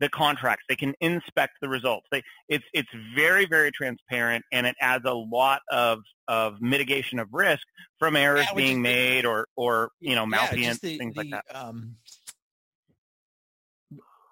the 0.00 0.08
contracts. 0.08 0.64
They 0.68 0.76
can 0.76 0.94
inspect 1.00 1.54
the 1.60 1.68
results. 1.68 2.06
They, 2.10 2.22
it's 2.48 2.64
it's 2.72 2.88
very 3.14 3.46
very 3.46 3.70
transparent, 3.72 4.44
and 4.52 4.66
it 4.66 4.76
adds 4.80 5.04
a 5.06 5.12
lot 5.14 5.60
of 5.70 6.00
of 6.28 6.60
mitigation 6.60 7.18
of 7.18 7.28
risk 7.32 7.62
from 7.98 8.14
errors 8.16 8.46
Yeah, 8.48 8.54
being 8.54 8.68
is 8.70 8.74
the- 8.76 8.80
made 8.82 9.26
or 9.26 9.46
or 9.56 9.90
you 10.00 10.14
know 10.14 10.22
Yeah, 10.22 10.26
malfeasance 10.26 10.78
the- 10.80 10.98
things 10.98 11.16
like 11.16 11.30
that. 11.30 11.44
Um, 11.54 11.96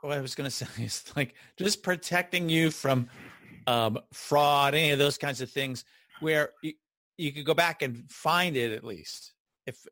what 0.02 0.16
I 0.16 0.20
was 0.20 0.34
going 0.34 0.44
to 0.50 0.50
say 0.50 0.66
is 0.82 1.04
like 1.16 1.34
just 1.56 1.82
protecting 1.82 2.48
you 2.48 2.70
from 2.70 3.08
um, 3.66 3.98
fraud, 4.12 4.74
any 4.74 4.90
of 4.90 4.98
those 4.98 5.18
kinds 5.18 5.40
of 5.40 5.50
things, 5.50 5.84
where 6.20 6.50
you, 6.62 6.72
you 7.18 7.32
could 7.32 7.44
go 7.44 7.54
back 7.54 7.82
and 7.82 8.08
find 8.10 8.56
it 8.56 8.72
at 8.72 8.84
least. 8.84 9.32
If 9.66 9.84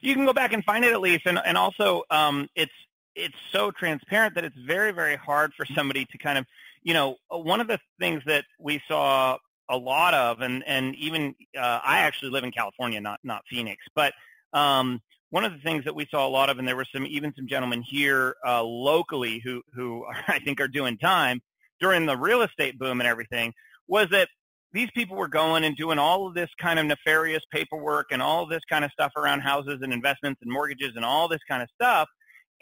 You 0.00 0.14
can 0.14 0.24
go 0.24 0.32
back 0.32 0.54
and 0.54 0.64
find 0.64 0.84
it 0.84 0.92
at 0.92 1.00
least, 1.00 1.26
and 1.26 1.38
and 1.44 1.58
also 1.58 2.02
um, 2.10 2.48
it's 2.54 2.72
it's 3.14 3.36
so 3.52 3.70
transparent 3.70 4.34
that 4.34 4.44
it's 4.44 4.56
very 4.66 4.92
very 4.92 5.16
hard 5.16 5.52
for 5.56 5.66
somebody 5.66 6.04
to 6.06 6.18
kind 6.18 6.38
of 6.38 6.44
you 6.82 6.94
know 6.94 7.16
one 7.30 7.60
of 7.60 7.68
the 7.68 7.78
things 7.98 8.22
that 8.26 8.44
we 8.58 8.80
saw 8.88 9.38
a 9.68 9.76
lot 9.76 10.14
of, 10.14 10.40
and 10.40 10.62
and 10.66 10.94
even 10.96 11.34
uh, 11.56 11.80
I 11.82 12.00
actually 12.00 12.30
live 12.30 12.44
in 12.44 12.52
California, 12.52 13.00
not 13.00 13.20
not 13.24 13.42
Phoenix, 13.48 13.82
but 13.94 14.12
um, 14.52 15.00
one 15.30 15.44
of 15.44 15.52
the 15.52 15.58
things 15.58 15.84
that 15.84 15.94
we 15.94 16.06
saw 16.10 16.26
a 16.26 16.28
lot 16.28 16.50
of, 16.50 16.58
and 16.58 16.68
there 16.68 16.76
were 16.76 16.86
some 16.94 17.06
even 17.06 17.32
some 17.36 17.48
gentlemen 17.48 17.82
here 17.82 18.36
uh, 18.46 18.62
locally 18.62 19.40
who 19.44 19.62
who 19.74 20.04
I 20.28 20.38
think 20.40 20.60
are 20.60 20.68
doing 20.68 20.98
time 20.98 21.40
during 21.80 22.06
the 22.06 22.16
real 22.16 22.42
estate 22.42 22.78
boom 22.78 23.00
and 23.00 23.08
everything, 23.08 23.52
was 23.88 24.08
that 24.10 24.28
these 24.72 24.90
people 24.92 25.16
were 25.16 25.28
going 25.28 25.64
and 25.64 25.76
doing 25.76 25.98
all 25.98 26.26
of 26.26 26.34
this 26.34 26.50
kind 26.60 26.78
of 26.78 26.86
nefarious 26.86 27.42
paperwork 27.52 28.08
and 28.10 28.20
all 28.20 28.44
this 28.44 28.62
kind 28.68 28.84
of 28.84 28.90
stuff 28.90 29.12
around 29.16 29.40
houses 29.40 29.78
and 29.82 29.92
investments 29.92 30.40
and 30.42 30.52
mortgages 30.52 30.92
and 30.96 31.04
all 31.04 31.28
this 31.28 31.40
kind 31.48 31.62
of 31.62 31.68
stuff, 31.74 32.08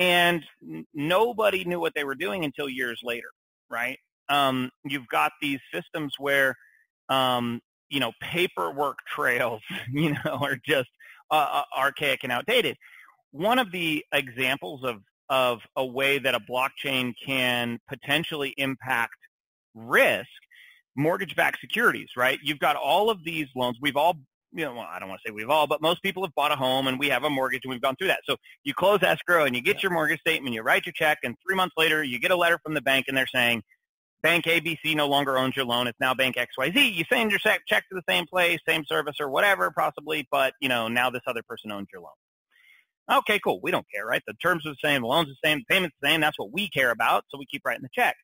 and 0.03 0.45
nobody 0.93 1.65
knew 1.65 1.79
what 1.79 1.95
they 1.95 2.05
were 2.05 2.17
doing 2.17 2.45
until 2.45 2.69
years 2.69 3.01
later, 3.05 3.29
right? 3.71 3.99
Um, 4.29 4.71
you've 4.85 5.07
got 5.09 5.33
these 5.41 5.61
systems 5.73 6.15
where 6.19 6.57
um, 7.09 7.61
you 7.89 8.01
know, 8.01 8.13
paperwork 8.21 8.99
trails, 9.15 9.61
you 9.93 10.13
know, 10.13 10.39
are 10.41 10.59
just 10.67 10.89
uh, 11.31 11.63
uh, 11.63 11.63
archaic 11.77 12.21
and 12.25 12.33
outdated. 12.33 12.77
One 13.31 13.59
of 13.59 13.71
the 13.71 14.05
examples 14.13 14.83
of 14.85 14.97
of 15.29 15.61
a 15.77 15.87
way 15.87 16.19
that 16.19 16.35
a 16.35 16.41
blockchain 16.41 17.15
can 17.25 17.79
potentially 17.89 18.53
impact 18.59 19.15
risk, 19.75 20.27
mortgage-backed 20.95 21.59
securities, 21.59 22.11
right? 22.19 22.39
You've 22.43 22.59
got 22.59 22.77
all 22.77 23.09
of 23.09 23.25
these 23.25 23.47
loans. 23.57 23.79
We've 23.81 23.97
all, 23.97 24.17
you 24.53 24.65
know, 24.65 24.75
well, 24.75 24.89
I 24.91 24.99
don't 24.99 25.09
want 25.09 25.21
to 25.25 25.29
say 25.29 25.33
we've 25.33 25.51
all, 25.51 25.67
but 25.67 25.81
most 25.81 26.03
people 26.03 26.23
have 26.25 26.35
bought 26.35 26.53
a 26.53 26.57
home 26.57 26.87
and 26.87 26.99
we 26.99 27.09
have 27.09 27.25
a 27.25 27.31
mortgage 27.31 27.63
and 27.65 27.71
we've 27.71 27.81
gone 27.81 27.97
through 27.97 28.09
that. 28.09 28.21
So 28.25 28.37
you 28.65 28.75
close 28.75 29.03
escrow 29.03 29.45
and 29.45 29.57
you 29.57 29.63
get 29.63 29.83
your 29.83 29.93
mortgage 29.93 30.21
statement, 30.21 30.55
you 30.55 30.63
write 30.63 30.87
your 30.87 30.93
check, 30.93 31.19
and 31.25 31.35
three 31.47 31.57
months 31.57 31.75
later 31.77 32.03
you 32.03 32.19
get 32.19 32.31
a 32.31 32.37
letter 32.37 32.59
from 32.63 32.75
the 32.75 32.83
bank 32.83 33.07
and 33.09 33.17
they're 33.17 33.27
saying, 33.27 33.63
Bank 34.23 34.45
ABC 34.45 34.95
no 34.95 35.09
longer 35.09 35.37
owns 35.37 35.57
your 35.57 35.65
loan. 35.65 35.89
It's 35.89 35.99
now 35.99 36.15
Bank 36.15 36.37
XYZ. 36.37 36.95
You 36.95 37.05
send 37.09 37.31
your 37.31 37.41
check 37.41 37.63
check 37.67 37.89
to 37.89 37.95
the 37.97 38.05
same 38.09 38.25
place, 38.27 38.61
same 38.67 38.85
service 38.85 39.17
or 39.19 39.29
whatever, 39.29 39.73
possibly, 39.73 40.29
but 40.31 40.55
you 40.61 40.69
know 40.69 40.87
now 40.87 41.11
this 41.11 41.23
other 41.27 41.43
person 41.43 41.73
owns 41.73 41.89
your 41.93 42.03
loan. 42.03 43.19
Okay, 43.19 43.41
cool. 43.41 43.59
We 43.63 43.73
don't 43.73 43.87
care, 43.93 44.07
right? 44.07 44.23
The 44.27 44.35
terms 44.35 44.65
are 44.65 44.71
the 44.71 44.77
same, 44.83 45.03
the 45.03 45.09
loan's 45.09 45.29
the 45.29 45.37
same, 45.45 45.59
the 45.59 45.75
payment's 45.75 45.97
the 46.01 46.09
same. 46.09 46.21
That's 46.21 46.39
what 46.39 46.53
we 46.53 46.69
care 46.69 46.93
about, 46.93 47.25
so 47.31 47.39
we 47.39 47.47
keep 47.47 47.63
writing 47.65 47.83
the 47.83 47.89
check. 47.93 48.17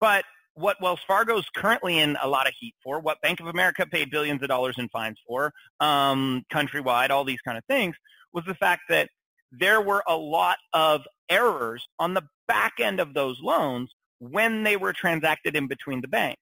But 0.00 0.24
what 0.54 0.80
Wells 0.80 1.00
Fargo's 1.06 1.46
currently 1.54 1.98
in 1.98 2.16
a 2.22 2.28
lot 2.28 2.46
of 2.46 2.54
heat 2.58 2.74
for, 2.82 3.00
what 3.00 3.20
Bank 3.20 3.40
of 3.40 3.46
America 3.46 3.86
paid 3.86 4.10
billions 4.10 4.42
of 4.42 4.48
dollars 4.48 4.76
in 4.78 4.88
fines 4.88 5.18
for, 5.26 5.52
um, 5.80 6.44
countrywide, 6.52 7.10
all 7.10 7.24
these 7.24 7.40
kind 7.40 7.56
of 7.56 7.64
things, 7.64 7.96
was 8.32 8.44
the 8.44 8.54
fact 8.54 8.82
that 8.88 9.08
there 9.50 9.80
were 9.80 10.02
a 10.06 10.16
lot 10.16 10.58
of 10.72 11.02
errors 11.28 11.86
on 11.98 12.14
the 12.14 12.22
back 12.48 12.74
end 12.80 13.00
of 13.00 13.14
those 13.14 13.40
loans 13.40 13.90
when 14.18 14.62
they 14.62 14.76
were 14.76 14.92
transacted 14.92 15.56
in 15.56 15.66
between 15.66 16.00
the 16.00 16.08
banks, 16.08 16.40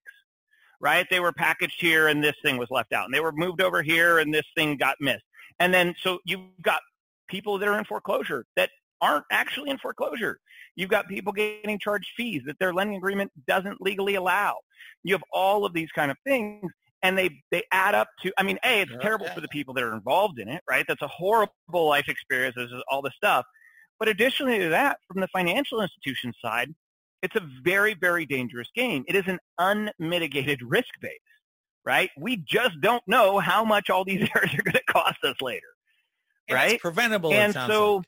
right? 0.79 1.07
They 1.09 1.19
were 1.19 1.33
packaged 1.33 1.79
here 1.79 2.07
and 2.07 2.23
this 2.23 2.35
thing 2.43 2.57
was 2.57 2.69
left 2.69 2.93
out, 2.93 3.05
and 3.05 3.13
they 3.13 3.19
were 3.19 3.31
moved 3.31 3.61
over 3.61 3.81
here 3.81 4.19
and 4.19 4.33
this 4.33 4.45
thing 4.55 4.77
got 4.77 4.97
missed. 4.99 5.23
And 5.59 5.73
then 5.73 5.95
so 6.01 6.19
you've 6.25 6.41
got 6.61 6.81
people 7.27 7.57
that 7.57 7.67
are 7.67 7.77
in 7.77 7.85
foreclosure 7.85 8.45
that 8.55 8.69
aren't 9.01 9.25
actually 9.31 9.69
in 9.69 9.77
foreclosure. 9.77 10.39
You've 10.75 10.89
got 10.89 11.07
people 11.07 11.33
getting 11.33 11.79
charged 11.79 12.09
fees 12.15 12.43
that 12.45 12.57
their 12.59 12.73
lending 12.73 12.97
agreement 12.97 13.31
doesn't 13.47 13.81
legally 13.81 14.15
allow. 14.15 14.55
You 15.03 15.13
have 15.13 15.23
all 15.33 15.65
of 15.65 15.73
these 15.73 15.89
kind 15.93 16.11
of 16.11 16.17
things 16.25 16.71
and 17.03 17.17
they, 17.17 17.41
they 17.49 17.63
add 17.71 17.95
up 17.95 18.07
to, 18.23 18.31
I 18.37 18.43
mean, 18.43 18.59
A, 18.63 18.81
it's 18.81 18.91
terrible 19.01 19.27
for 19.27 19.41
the 19.41 19.47
people 19.47 19.73
that 19.73 19.83
are 19.83 19.93
involved 19.93 20.39
in 20.39 20.47
it, 20.47 20.61
right? 20.69 20.85
That's 20.87 21.01
a 21.01 21.07
horrible 21.07 21.49
life 21.73 22.07
experience. 22.07 22.55
This 22.55 22.69
is 22.69 22.83
all 22.89 23.01
this 23.01 23.13
stuff. 23.15 23.45
But 23.99 24.07
additionally 24.07 24.59
to 24.59 24.69
that, 24.69 24.97
from 25.07 25.21
the 25.21 25.27
financial 25.27 25.81
institution 25.81 26.33
side, 26.43 26.73
it's 27.21 27.35
a 27.35 27.47
very, 27.63 27.93
very 27.93 28.25
dangerous 28.25 28.67
game. 28.75 29.03
It 29.07 29.15
is 29.15 29.23
an 29.27 29.39
unmitigated 29.59 30.59
risk 30.67 30.89
base, 31.01 31.19
right? 31.85 32.09
We 32.17 32.37
just 32.37 32.79
don't 32.81 33.03
know 33.07 33.39
how 33.39 33.63
much 33.63 33.89
all 33.89 34.03
these 34.03 34.27
errors 34.35 34.53
are 34.53 34.63
going 34.63 34.73
to 34.73 34.83
cost 34.89 35.23
us 35.23 35.35
later, 35.41 35.67
and 36.47 36.55
right? 36.55 36.73
it's 36.73 36.81
preventable. 36.81 37.31
and 37.31 37.53
so, 37.53 37.97
like. 37.97 38.05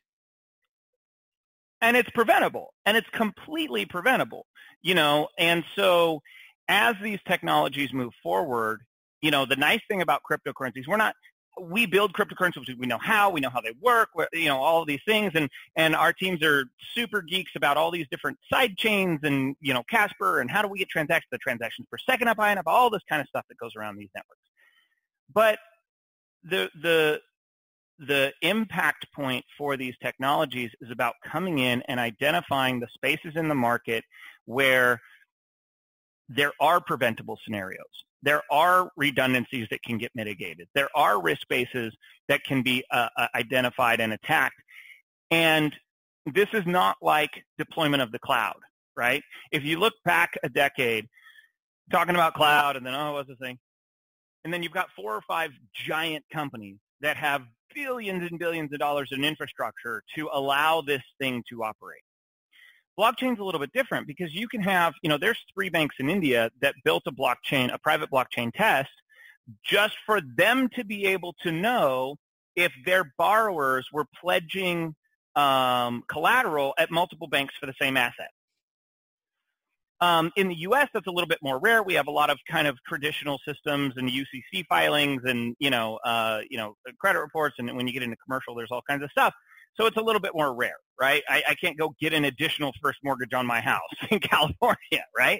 And 1.83 1.97
it's 1.97 2.09
preventable, 2.11 2.73
and 2.85 2.97
it's 2.97 3.09
completely 3.09 3.85
preventable, 3.85 4.47
you 4.81 4.95
know. 4.95 5.27
And 5.37 5.63
so, 5.75 6.21
as 6.67 6.95
these 7.03 7.19
technologies 7.27 7.93
move 7.93 8.13
forward, 8.23 8.81
you 9.21 9.29
know, 9.29 9.45
the 9.45 9.57
nice 9.57 9.81
thing 9.87 10.01
about 10.01 10.21
cryptocurrencies, 10.29 10.87
we're 10.87 10.97
not 10.97 11.13
we 11.61 11.85
build 11.85 12.13
cryptocurrencies. 12.13 12.77
We 12.79 12.87
know 12.87 12.97
how, 12.97 13.29
we 13.29 13.39
know 13.39 13.49
how 13.49 13.61
they 13.61 13.73
work, 13.79 14.09
you 14.33 14.45
know, 14.45 14.57
all 14.57 14.81
of 14.81 14.87
these 14.87 15.01
things. 15.05 15.33
And, 15.35 15.49
and 15.75 15.95
our 15.95 16.11
teams 16.11 16.41
are 16.41 16.65
super 16.95 17.21
geeks 17.21 17.51
about 17.55 17.77
all 17.77 17.91
these 17.91 18.07
different 18.09 18.39
side 18.51 18.75
chains 18.75 19.19
and, 19.21 19.55
you 19.61 19.71
know, 19.71 19.83
Casper 19.89 20.39
and 20.39 20.49
how 20.49 20.61
do 20.61 20.67
we 20.67 20.79
get 20.79 20.89
transactions, 20.89 21.29
the 21.31 21.37
transactions 21.37 21.87
per 21.91 21.97
second 21.97 22.27
up 22.27 22.37
high 22.37 22.51
enough, 22.53 22.65
all 22.65 22.89
this 22.89 23.03
kind 23.07 23.21
of 23.21 23.27
stuff 23.27 23.45
that 23.49 23.57
goes 23.59 23.75
around 23.77 23.97
these 23.97 24.09
networks. 24.15 24.41
But 25.31 25.59
the, 26.43 26.69
the, 26.81 27.21
the 27.99 28.33
impact 28.41 29.07
point 29.13 29.45
for 29.57 29.77
these 29.77 29.95
technologies 30.01 30.71
is 30.81 30.91
about 30.91 31.15
coming 31.25 31.59
in 31.59 31.81
and 31.87 31.99
identifying 31.99 32.79
the 32.79 32.87
spaces 32.93 33.33
in 33.35 33.47
the 33.47 33.55
market 33.55 34.03
where 34.45 34.99
there 36.29 36.51
are 36.59 36.81
preventable 36.81 37.37
scenarios 37.43 38.03
there 38.23 38.41
are 38.49 38.89
redundancies 38.95 39.67
that 39.69 39.83
can 39.83 39.97
get 39.97 40.11
mitigated. 40.15 40.67
There 40.73 40.89
are 40.95 41.21
risk 41.21 41.47
bases 41.49 41.93
that 42.29 42.43
can 42.45 42.63
be 42.63 42.83
uh, 42.89 43.09
uh, 43.17 43.27
identified 43.35 43.99
and 43.99 44.13
attacked. 44.13 44.55
And 45.29 45.75
this 46.33 46.47
is 46.53 46.65
not 46.65 46.95
like 47.01 47.43
deployment 47.57 48.01
of 48.01 48.13
the 48.13 48.19
cloud, 48.19 48.59
right? 48.95 49.21
If 49.51 49.63
you 49.63 49.77
look 49.77 49.93
back 50.05 50.37
a 50.41 50.49
decade, 50.49 51.07
talking 51.91 52.15
about 52.15 52.33
cloud 52.33 52.77
and 52.77 52.85
then, 52.85 52.95
oh, 52.95 53.11
what's 53.13 53.27
the 53.27 53.35
thing? 53.35 53.59
And 54.45 54.53
then 54.53 54.63
you've 54.63 54.71
got 54.71 54.87
four 54.95 55.13
or 55.13 55.21
five 55.27 55.51
giant 55.85 56.23
companies 56.31 56.77
that 57.01 57.17
have 57.17 57.41
billions 57.75 58.29
and 58.29 58.39
billions 58.39 58.71
of 58.73 58.79
dollars 58.79 59.09
in 59.11 59.23
infrastructure 59.23 60.03
to 60.15 60.29
allow 60.31 60.81
this 60.81 61.01
thing 61.19 61.43
to 61.49 61.63
operate. 61.63 62.01
Blockchain's 62.97 63.39
a 63.39 63.43
little 63.43 63.59
bit 63.59 63.71
different 63.73 64.05
because 64.07 64.33
you 64.33 64.47
can 64.47 64.61
have, 64.61 64.93
you 65.01 65.09
know, 65.09 65.17
there's 65.17 65.39
three 65.53 65.69
banks 65.69 65.95
in 65.99 66.09
India 66.09 66.51
that 66.61 66.75
built 66.83 67.03
a 67.07 67.11
blockchain, 67.11 67.73
a 67.73 67.79
private 67.79 68.11
blockchain 68.11 68.51
test, 68.53 68.91
just 69.63 69.95
for 70.05 70.21
them 70.37 70.69
to 70.75 70.83
be 70.83 71.05
able 71.07 71.33
to 71.41 71.51
know 71.51 72.15
if 72.55 72.71
their 72.85 73.11
borrowers 73.17 73.87
were 73.91 74.05
pledging 74.21 74.95
um, 75.35 76.03
collateral 76.07 76.73
at 76.77 76.91
multiple 76.91 77.27
banks 77.27 77.55
for 77.59 77.65
the 77.65 77.73
same 77.81 77.97
asset. 77.97 78.29
Um, 80.03 80.33
in 80.35 80.49
the 80.49 80.55
U.S., 80.55 80.89
that's 80.93 81.07
a 81.07 81.11
little 81.11 81.29
bit 81.29 81.37
more 81.41 81.59
rare. 81.59 81.81
We 81.81 81.93
have 81.93 82.07
a 82.07 82.11
lot 82.11 82.29
of 82.29 82.37
kind 82.51 82.67
of 82.67 82.77
traditional 82.85 83.39
systems 83.47 83.93
and 83.95 84.09
UCC 84.09 84.65
filings, 84.67 85.21
and 85.23 85.55
you 85.59 85.69
know, 85.69 85.97
uh, 86.03 86.41
you 86.49 86.57
know, 86.57 86.75
credit 86.99 87.19
reports. 87.19 87.55
And 87.57 87.73
when 87.77 87.87
you 87.87 87.93
get 87.93 88.03
into 88.03 88.17
commercial, 88.17 88.53
there's 88.53 88.67
all 88.69 88.81
kinds 88.89 89.01
of 89.01 89.09
stuff. 89.11 89.33
So 89.79 89.85
it's 89.85 89.95
a 89.95 90.01
little 90.01 90.19
bit 90.19 90.31
more 90.35 90.53
rare, 90.53 90.75
right? 90.99 91.23
I, 91.29 91.43
I 91.49 91.55
can't 91.55 91.77
go 91.77 91.95
get 92.01 92.11
an 92.11 92.25
additional 92.25 92.73
first 92.81 92.99
mortgage 93.01 93.33
on 93.33 93.47
my 93.47 93.61
house 93.61 93.79
in 94.11 94.19
California, 94.19 95.05
right? 95.17 95.39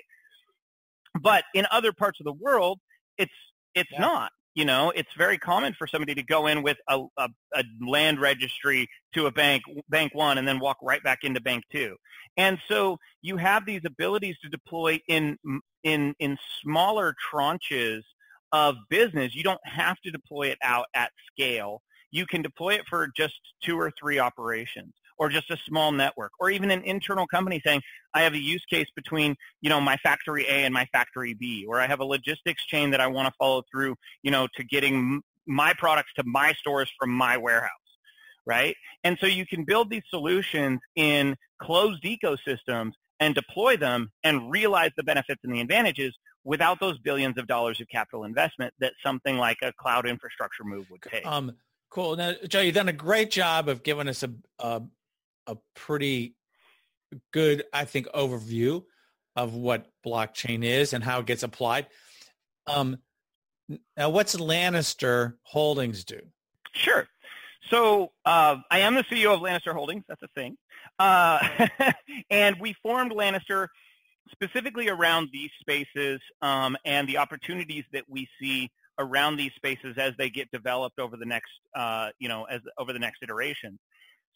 But 1.22 1.44
in 1.54 1.68
other 1.70 1.92
parts 1.92 2.22
of 2.22 2.24
the 2.24 2.34
world, 2.34 2.80
it's 3.18 3.34
it's 3.76 3.92
yeah. 3.92 4.00
not. 4.00 4.32
You 4.56 4.66
know, 4.66 4.92
it's 4.96 5.14
very 5.18 5.38
common 5.38 5.74
for 5.78 5.88
somebody 5.88 6.16
to 6.16 6.24
go 6.24 6.48
in 6.48 6.64
with 6.64 6.78
a, 6.88 7.02
a, 7.18 7.30
a, 7.56 7.64
land 7.82 8.22
registry 8.22 8.88
to 9.14 9.26
a 9.26 9.32
bank, 9.32 9.64
bank 9.90 10.14
one, 10.14 10.38
and 10.38 10.48
then 10.48 10.60
walk 10.60 10.78
right 10.82 11.04
back 11.04 11.20
into 11.24 11.42
bank 11.42 11.64
two. 11.72 11.96
And 12.38 12.58
so 12.68 12.98
you 13.22 13.38
have 13.38 13.66
these 13.66 13.82
abilities 13.86 14.36
to 14.44 14.50
deploy 14.50 15.00
in 15.08 15.38
in 15.84 16.16
in 16.20 16.38
smaller 16.62 17.16
tranches 17.32 18.02
of 18.52 18.76
business. 18.90 19.36
You 19.36 19.44
don't 19.44 19.66
have 19.66 20.00
to 20.02 20.12
deploy 20.12 20.48
it 20.48 20.58
out 20.64 20.86
at 20.96 21.12
scale 21.32 21.82
you 22.14 22.26
can 22.26 22.42
deploy 22.42 22.76
it 22.76 22.84
for 22.90 23.10
just 23.18 23.40
two 23.62 23.78
or 23.78 23.92
three 24.00 24.20
operations 24.20 24.94
or 25.18 25.30
just 25.30 25.50
a 25.52 25.58
small 25.68 25.92
network 25.92 26.32
or 26.40 26.50
even 26.50 26.72
an 26.72 26.82
internal 26.84 27.28
company 27.28 27.62
saying 27.66 27.82
i 28.14 28.22
have 28.22 28.34
a 28.34 28.42
use 28.42 28.64
case 28.70 28.88
between 28.96 29.36
you 29.62 29.70
know 29.70 29.82
my 29.82 29.98
factory 29.98 30.46
a 30.48 30.64
and 30.64 30.74
my 30.74 30.86
factory 30.94 31.34
b 31.34 31.66
or 31.68 31.82
i 31.82 31.88
have 31.88 32.00
a 32.00 32.06
logistics 32.06 32.66
chain 32.66 32.92
that 32.92 33.02
i 33.02 33.08
want 33.08 33.28
to 33.28 33.34
follow 33.38 33.62
through 33.72 33.96
you 34.22 34.32
know 34.32 34.48
to 34.56 34.64
getting 34.64 35.22
my 35.46 35.74
products 35.74 36.12
to 36.16 36.24
my 36.26 36.54
stores 36.54 36.90
from 36.98 37.10
my 37.10 37.36
warehouse 37.36 37.72
right? 38.46 38.76
And 39.04 39.18
so 39.20 39.28
you 39.28 39.46
can 39.46 39.64
build 39.64 39.90
these 39.90 40.04
solutions 40.10 40.80
in 40.96 41.36
closed 41.62 42.04
ecosystems 42.04 42.92
and 43.20 43.34
deploy 43.34 43.78
them 43.78 44.12
and 44.24 44.52
realize 44.52 44.92
the 44.98 45.04
benefits 45.04 45.42
and 45.44 45.54
the 45.54 45.62
advantages 45.62 46.14
without 46.44 46.80
those 46.80 46.98
billions 47.00 47.38
of 47.38 47.48
dollars 47.48 47.80
of 47.80 47.88
capital 47.88 48.26
investment 48.26 48.74
that 48.80 48.94
something 49.04 49.38
like 49.38 49.58
a 49.62 49.72
cloud 49.80 50.06
infrastructure 50.06 50.64
move 50.64 50.86
would 50.90 51.02
take. 51.02 51.26
um, 51.26 51.56
Cool. 51.94 52.16
Now, 52.16 52.34
Joe, 52.48 52.62
you've 52.62 52.74
done 52.74 52.90
a 52.90 52.94
great 52.94 53.30
job 53.30 53.70
of 53.70 53.84
giving 53.84 54.08
us 54.08 54.24
a, 54.24 54.32
a, 54.58 54.82
a 55.46 55.58
pretty 55.76 56.36
good, 57.32 57.66
I 57.72 57.86
think, 57.86 58.08
overview 58.08 58.84
of 59.36 59.54
what 59.54 59.86
blockchain 60.04 60.64
is 60.66 60.94
and 60.94 61.04
how 61.04 61.20
it 61.20 61.28
gets 61.28 61.44
applied. 61.44 61.86
Um, 62.66 62.98
now, 63.96 64.10
what's 64.10 64.36
Lannister 64.36 65.36
Holdings 65.44 66.04
do? 66.04 66.20
Sure. 66.74 67.08
So 67.70 68.12
uh, 68.26 68.58
I 68.72 68.80
am 68.80 68.96
the 68.96 69.04
CEO 69.04 69.32
of 69.36 69.42
Lannister 69.42 69.74
Holdings. 69.74 70.04
That's 70.08 70.24
a 70.24 70.28
thing. 70.30 70.58
Uh, 70.98 71.68
and 72.32 72.60
we 72.60 72.76
formed 72.82 73.12
Lannister 73.12 73.68
specifically 74.32 74.90
around 74.90 75.30
these 75.32 75.52
spaces 75.60 76.20
um, 76.42 76.76
and 76.86 77.08
the 77.08 77.20
opportunities 77.20 77.84
that 77.94 78.06
we 78.10 78.28
see 78.42 78.72
around 79.00 79.38
these 79.38 79.52
spaces 79.56 79.96
as 79.98 80.14
they 80.18 80.30
get 80.30 80.50
developed 80.52 81.00
over 81.00 81.18
the 81.18 81.26
next, 81.26 81.52
uh, 81.76 82.10
you 82.20 82.30
know, 82.30 82.44
as 82.46 82.62
over 82.78 82.94
the 82.94 83.00
next 83.00 83.24
iteration. 83.24 83.80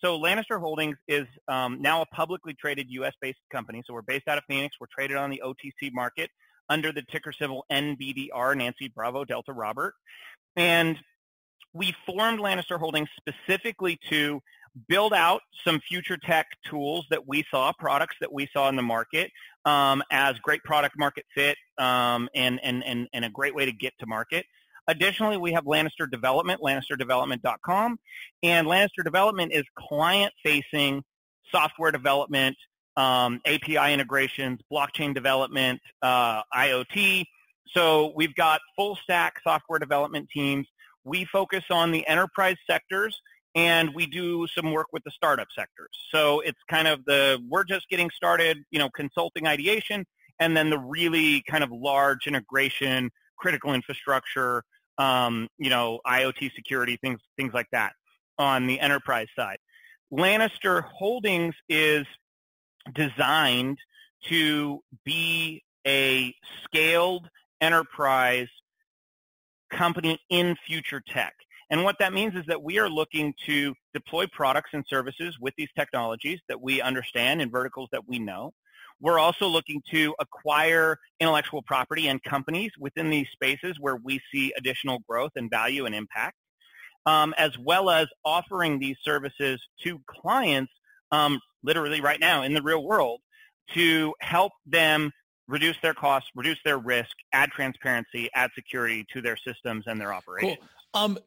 So 0.03 0.19
Lannister 0.19 0.59
Holdings 0.59 0.97
is 1.07 1.25
um, 1.47 1.81
now 1.81 2.01
a 2.01 2.05
publicly 2.07 2.53
traded 2.53 2.87
U.S.-based 2.89 3.33
company. 3.51 3.83
So 3.85 3.93
we're 3.93 4.03
based 4.03 4.27
out 4.27 4.37
of 4.37 4.43
Phoenix. 4.47 4.75
We're 4.79 4.87
traded 4.93 5.17
on 5.17 5.31
the 5.31 5.41
OTC 5.43 5.91
market 5.91 6.29
under 6.69 6.91
the 6.91 7.01
ticker 7.11 7.31
symbol 7.31 7.65
NBDR, 7.71 8.55
Nancy 8.55 8.89
Bravo 8.93 9.25
Delta 9.25 9.53
Robert. 9.53 9.95
And 10.55 10.97
we 11.73 11.95
formed 12.05 12.39
Lannister 12.39 12.79
Holdings 12.79 13.09
specifically 13.17 13.99
to 14.09 14.41
build 14.87 15.13
out 15.13 15.41
some 15.63 15.79
future 15.79 16.17
tech 16.17 16.47
tools 16.69 17.05
that 17.09 17.27
we 17.27 17.43
saw, 17.49 17.71
products 17.77 18.15
that 18.21 18.31
we 18.31 18.47
saw 18.53 18.69
in 18.69 18.75
the 18.75 18.81
market 18.81 19.31
um, 19.65 20.03
as 20.11 20.37
great 20.39 20.63
product 20.63 20.95
market 20.97 21.25
fit 21.33 21.57
um, 21.77 22.29
and, 22.35 22.59
and, 22.63 22.83
and, 22.85 23.07
and 23.13 23.25
a 23.25 23.29
great 23.29 23.55
way 23.55 23.65
to 23.65 23.71
get 23.71 23.93
to 23.99 24.05
market. 24.05 24.45
Additionally, 24.87 25.37
we 25.37 25.51
have 25.51 25.65
Lannister 25.65 26.09
Development, 26.09 26.61
lannisterdevelopment.com, 26.61 27.99
and 28.43 28.67
Lannister 28.67 29.03
Development 29.03 29.51
is 29.51 29.65
client-facing 29.77 31.03
software 31.51 31.91
development, 31.91 32.55
um, 32.95 33.41
API 33.45 33.93
integrations, 33.93 34.59
blockchain 34.71 35.13
development, 35.13 35.81
uh, 36.01 36.41
IoT. 36.55 37.25
So 37.73 38.13
we've 38.15 38.33
got 38.35 38.61
full 38.77 38.97
stack 39.03 39.35
software 39.43 39.79
development 39.79 40.29
teams. 40.33 40.65
We 41.03 41.25
focus 41.25 41.63
on 41.69 41.91
the 41.91 42.07
enterprise 42.07 42.55
sectors 42.69 43.19
and 43.57 43.89
we 43.95 44.05
do 44.05 44.45
some 44.55 44.71
work 44.71 44.85
with 44.93 45.03
the 45.03 45.09
startup 45.09 45.47
sectors. 45.53 45.89
So 46.11 46.41
it's 46.41 46.59
kind 46.69 46.87
of 46.87 47.03
the 47.05 47.43
we're 47.49 47.63
just 47.63 47.89
getting 47.89 48.11
started, 48.11 48.59
you 48.69 48.77
know, 48.77 48.89
consulting 48.91 49.47
ideation, 49.47 50.05
and 50.39 50.55
then 50.55 50.69
the 50.69 50.77
really 50.77 51.41
kind 51.49 51.63
of 51.63 51.71
large 51.71 52.27
integration, 52.27 53.09
critical 53.35 53.73
infrastructure, 53.73 54.63
um, 54.99 55.47
you 55.57 55.71
know, 55.71 55.99
IoT 56.05 56.53
security 56.53 56.99
things, 57.01 57.19
things 57.35 57.51
like 57.51 57.65
that 57.71 57.93
on 58.37 58.67
the 58.67 58.79
enterprise 58.79 59.27
side. 59.35 59.57
Lannister 60.13 60.83
Holdings 60.83 61.55
is 61.67 62.05
designed 62.93 63.79
to 64.25 64.81
be 65.03 65.63
a 65.85 66.31
scaled 66.63 67.27
enterprise 67.59 68.49
company 69.71 70.19
in 70.29 70.55
future 70.67 71.01
tech. 71.09 71.33
And 71.69 71.83
what 71.83 71.97
that 71.99 72.13
means 72.13 72.35
is 72.35 72.45
that 72.47 72.63
we 72.63 72.79
are 72.79 72.89
looking 72.89 73.33
to 73.45 73.73
deploy 73.93 74.25
products 74.27 74.69
and 74.73 74.85
services 74.87 75.37
with 75.39 75.53
these 75.57 75.67
technologies 75.77 76.39
that 76.47 76.61
we 76.61 76.81
understand 76.81 77.41
in 77.41 77.51
verticals 77.51 77.89
that 77.91 78.07
we 78.07 78.19
know. 78.19 78.53
We're 78.99 79.19
also 79.19 79.47
looking 79.47 79.81
to 79.91 80.15
acquire 80.19 80.97
intellectual 81.19 81.61
property 81.61 82.07
and 82.07 82.23
companies 82.23 82.71
within 82.79 83.09
these 83.09 83.27
spaces 83.31 83.77
where 83.79 83.97
we 83.97 84.21
see 84.31 84.53
additional 84.57 84.99
growth 85.07 85.31
and 85.35 85.49
value 85.51 85.85
and 85.85 85.93
impact, 85.93 86.35
um, 87.05 87.35
as 87.37 87.57
well 87.59 87.89
as 87.89 88.07
offering 88.25 88.79
these 88.79 88.97
services 89.03 89.61
to 89.83 89.99
clients 90.07 90.71
um, 91.11 91.39
literally 91.63 92.01
right 92.01 92.19
now 92.19 92.43
in 92.43 92.53
the 92.53 92.61
real 92.61 92.83
world 92.83 93.19
to 93.73 94.13
help 94.21 94.53
them 94.65 95.11
reduce 95.47 95.77
their 95.81 95.93
costs, 95.93 96.29
reduce 96.35 96.57
their 96.65 96.77
risk, 96.77 97.11
add 97.33 97.51
transparency, 97.51 98.29
add 98.33 98.49
security 98.55 99.05
to 99.13 99.21
their 99.21 99.37
systems 99.37 99.85
and 99.87 99.99
their 99.99 100.13
operations. 100.13 100.57
Cool. 100.57 100.67
Um, 101.01 101.19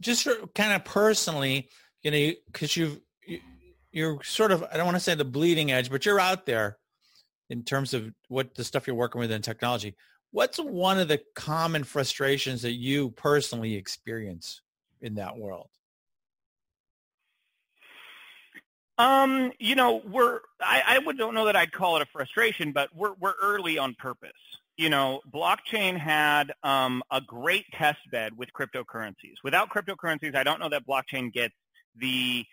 just 0.00 0.28
kind 0.54 0.72
of 0.72 0.84
personally, 0.84 1.68
you 2.02 2.10
know, 2.10 2.32
because 2.46 2.76
you've 2.76 3.00
you're 3.92 4.22
sort 4.22 4.52
of 4.52 4.64
I 4.64 4.76
don't 4.76 4.86
want 4.86 4.96
to 4.96 5.00
say 5.00 5.14
the 5.14 5.24
bleeding 5.24 5.70
edge, 5.72 5.90
but 5.90 6.04
you're 6.04 6.20
out 6.20 6.46
there 6.46 6.78
in 7.48 7.62
terms 7.62 7.94
of 7.94 8.12
what 8.28 8.54
the 8.54 8.64
stuff 8.64 8.86
you're 8.86 8.96
working 8.96 9.20
with 9.20 9.30
in 9.30 9.42
technology. 9.42 9.94
What's 10.30 10.58
one 10.58 10.98
of 10.98 11.08
the 11.08 11.20
common 11.36 11.84
frustrations 11.84 12.62
that 12.62 12.72
you 12.72 13.10
personally 13.10 13.76
experience 13.76 14.62
in 15.00 15.14
that 15.14 15.36
world? 15.36 15.68
Um, 18.98 19.52
you 19.58 19.74
know, 19.74 20.02
we're 20.08 20.40
I, 20.60 21.00
I 21.06 21.12
don't 21.12 21.34
know 21.34 21.46
that 21.46 21.56
I'd 21.56 21.72
call 21.72 21.96
it 21.96 22.02
a 22.02 22.06
frustration, 22.06 22.72
but 22.72 22.90
we're 22.94 23.14
we're 23.18 23.34
early 23.42 23.78
on 23.78 23.94
purpose, 23.94 24.32
you 24.76 24.90
know, 24.90 25.20
blockchain 25.32 25.96
had 25.96 26.52
um, 26.62 27.02
a 27.10 27.20
great 27.20 27.64
test 27.72 28.00
bed 28.10 28.32
with 28.36 28.48
cryptocurrencies. 28.52 29.36
Without 29.42 29.70
cryptocurrencies, 29.70 30.34
I 30.34 30.42
don't 30.42 30.60
know 30.60 30.68
that 30.68 30.86
blockchain 30.86 31.32
gets 31.32 31.54
the 31.96 32.44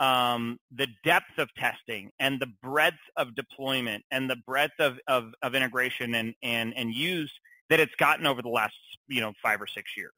um, 0.00 0.58
the 0.74 0.88
depth 1.04 1.38
of 1.38 1.48
testing 1.54 2.10
and 2.18 2.40
the 2.40 2.48
breadth 2.62 2.98
of 3.16 3.34
deployment 3.36 4.04
and 4.10 4.28
the 4.28 4.36
breadth 4.46 4.74
of, 4.80 4.98
of, 5.06 5.32
of 5.42 5.54
integration 5.54 6.14
and, 6.16 6.34
and, 6.42 6.76
and 6.76 6.92
use 6.92 7.32
that 7.70 7.78
it's 7.78 7.94
gotten 7.94 8.26
over 8.26 8.42
the 8.42 8.48
last, 8.48 8.74
you 9.06 9.20
know, 9.20 9.32
five 9.40 9.60
or 9.62 9.68
six 9.68 9.92
years. 9.96 10.12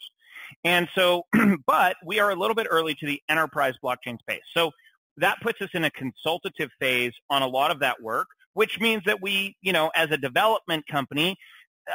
And 0.64 0.88
so, 0.95 1.25
but 1.66 1.97
we 2.05 2.21
are 2.21 2.31
a 2.31 2.35
little 2.35 2.55
bit 2.55 2.66
early 2.71 2.95
to 2.95 3.07
the 3.07 3.21
enterprise 3.29 3.75
blockchain 3.83 4.19
space. 4.19 4.42
So 4.55 4.71
that 5.19 5.40
puts 5.40 5.61
us 5.61 5.71
in 5.75 5.85
a 5.85 5.90
consultative 5.90 6.71
phase 6.81 7.12
on 7.31 7.42
a 7.42 7.47
lot 7.47 7.71
of 7.71 7.81
that 7.81 8.01
work, 8.03 8.29
which 8.57 8.81
means 8.81 9.03
that 9.05 9.21
we, 9.21 9.55
you 9.61 9.71
know, 9.71 9.90
as 9.95 10.11
a 10.11 10.16
development 10.16 10.87
company, 10.87 11.37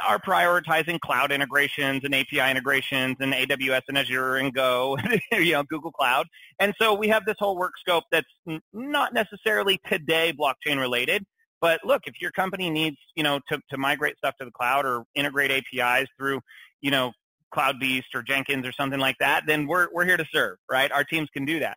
are 0.06 0.20
prioritizing 0.20 1.00
cloud 1.00 1.32
integrations 1.32 2.02
and 2.04 2.14
API 2.14 2.48
integrations 2.48 3.16
and 3.18 3.32
AWS 3.32 3.82
and 3.88 3.98
Azure 3.98 4.36
and 4.36 4.54
Go, 4.54 4.96
you 5.32 5.52
know, 5.52 5.64
Google 5.64 5.90
Cloud. 5.90 6.28
And 6.60 6.72
so 6.80 6.94
we 6.94 7.08
have 7.08 7.24
this 7.26 7.34
whole 7.40 7.58
work 7.58 7.72
scope 7.80 8.04
that's 8.12 8.28
not 8.72 9.12
necessarily 9.12 9.80
today 9.90 10.32
blockchain 10.32 10.78
related. 10.78 11.24
But 11.60 11.80
look, 11.84 12.02
if 12.06 12.20
your 12.20 12.30
company 12.30 12.70
needs, 12.70 12.96
you 13.16 13.24
know, 13.24 13.40
to, 13.50 13.60
to 13.70 13.76
migrate 13.76 14.16
stuff 14.18 14.36
to 14.38 14.44
the 14.44 14.52
cloud 14.52 14.86
or 14.86 15.02
integrate 15.16 15.50
APIs 15.50 16.06
through, 16.16 16.42
you 16.80 16.92
know, 16.92 17.10
CloudBees 17.52 18.04
or 18.14 18.22
Jenkins 18.22 18.64
or 18.68 18.72
something 18.72 19.00
like 19.00 19.16
that, 19.18 19.44
then 19.48 19.66
we're, 19.66 19.88
we're 19.92 20.06
here 20.06 20.16
to 20.16 20.26
serve, 20.32 20.58
right? 20.70 20.92
Our 20.92 21.02
teams 21.02 21.28
can 21.34 21.44
do 21.44 21.58
that. 21.58 21.76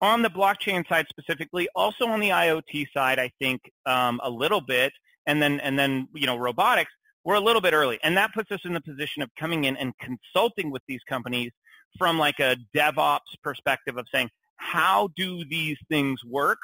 On 0.00 0.22
the 0.22 0.30
blockchain 0.30 0.88
side 0.88 1.06
specifically, 1.08 1.68
also 1.74 2.06
on 2.06 2.20
the 2.20 2.28
IoT 2.28 2.86
side, 2.94 3.18
I 3.18 3.32
think 3.40 3.60
um, 3.84 4.20
a 4.22 4.30
little 4.30 4.60
bit, 4.60 4.92
and 5.26 5.42
then 5.42 5.58
and 5.60 5.78
then 5.78 6.08
you 6.14 6.26
know 6.26 6.36
robotics 6.36 6.92
we're 7.28 7.34
a 7.34 7.40
little 7.40 7.60
bit 7.60 7.74
early. 7.74 7.98
And 8.02 8.16
that 8.16 8.32
puts 8.32 8.50
us 8.50 8.60
in 8.64 8.72
the 8.72 8.80
position 8.80 9.22
of 9.22 9.28
coming 9.38 9.64
in 9.64 9.76
and 9.76 9.92
consulting 9.98 10.70
with 10.70 10.80
these 10.88 11.00
companies 11.06 11.52
from 11.98 12.18
like 12.18 12.38
a 12.38 12.56
DevOps 12.74 13.36
perspective 13.42 13.98
of 13.98 14.06
saying, 14.12 14.30
how 14.56 15.10
do 15.14 15.44
these 15.44 15.76
things 15.90 16.24
work? 16.24 16.58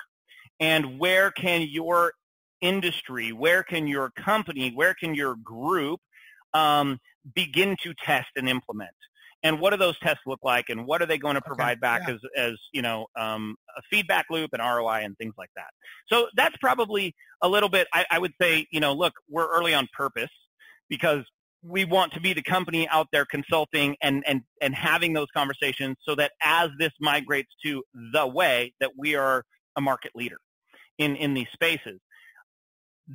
And 0.60 0.98
where 0.98 1.30
can 1.32 1.68
your 1.68 2.12
industry, 2.62 3.30
where 3.32 3.62
can 3.62 3.86
your 3.86 4.10
company, 4.12 4.72
where 4.74 4.94
can 4.94 5.14
your 5.14 5.36
group 5.36 6.00
um, 6.54 6.98
begin 7.34 7.76
to 7.82 7.92
test 8.02 8.28
and 8.36 8.48
implement? 8.48 8.90
And 9.44 9.61
what 9.61 9.70
do 9.70 9.76
those 9.76 9.98
tests 9.98 10.22
look 10.26 10.40
like? 10.42 10.70
And 10.70 10.87
what 10.87 11.02
are 11.02 11.07
they 11.07 11.18
going 11.18 11.35
to 11.35 11.42
provide 11.42 11.72
okay, 11.72 11.80
back 11.80 12.02
yeah. 12.09 12.14
as, 12.14 12.20
as 12.37 12.52
you 12.72 12.83
know, 12.83 13.07
um, 13.14 13.57
a 13.76 13.83
feedback 13.90 14.26
loop 14.30 14.50
and 14.54 14.62
ROI 14.62 15.02
and 15.04 15.16
things 15.18 15.35
like 15.37 15.50
that? 15.54 15.68
So 16.09 16.28
that's 16.35 16.57
probably 16.57 17.14
a 17.42 17.48
little 17.48 17.68
bit. 17.68 17.87
I, 17.92 18.07
I 18.11 18.18
would 18.18 18.33
say, 18.40 18.66
you 18.72 18.80
know, 18.80 18.94
look, 18.94 19.12
we're 19.28 19.46
early 19.46 19.74
on 19.74 19.87
purpose 19.92 20.30
because 20.88 21.24
we 21.62 21.85
want 21.85 22.12
to 22.14 22.20
be 22.20 22.33
the 22.33 22.42
company 22.42 22.88
out 22.88 23.09
there 23.12 23.26
consulting 23.26 23.96
and, 24.02 24.24
and, 24.26 24.42
and 24.61 24.74
having 24.74 25.12
those 25.12 25.28
conversations 25.35 25.96
so 26.02 26.14
that 26.14 26.33
as 26.42 26.70
this 26.78 26.92
migrates 26.98 27.50
to 27.64 27.83
the 28.12 28.26
way 28.26 28.72
that 28.80 28.92
we 28.96 29.14
are 29.14 29.44
a 29.76 29.80
market 29.80 30.12
leader 30.14 30.38
in, 30.98 31.16
in 31.16 31.35
these 31.35 31.48
spaces. 31.52 32.00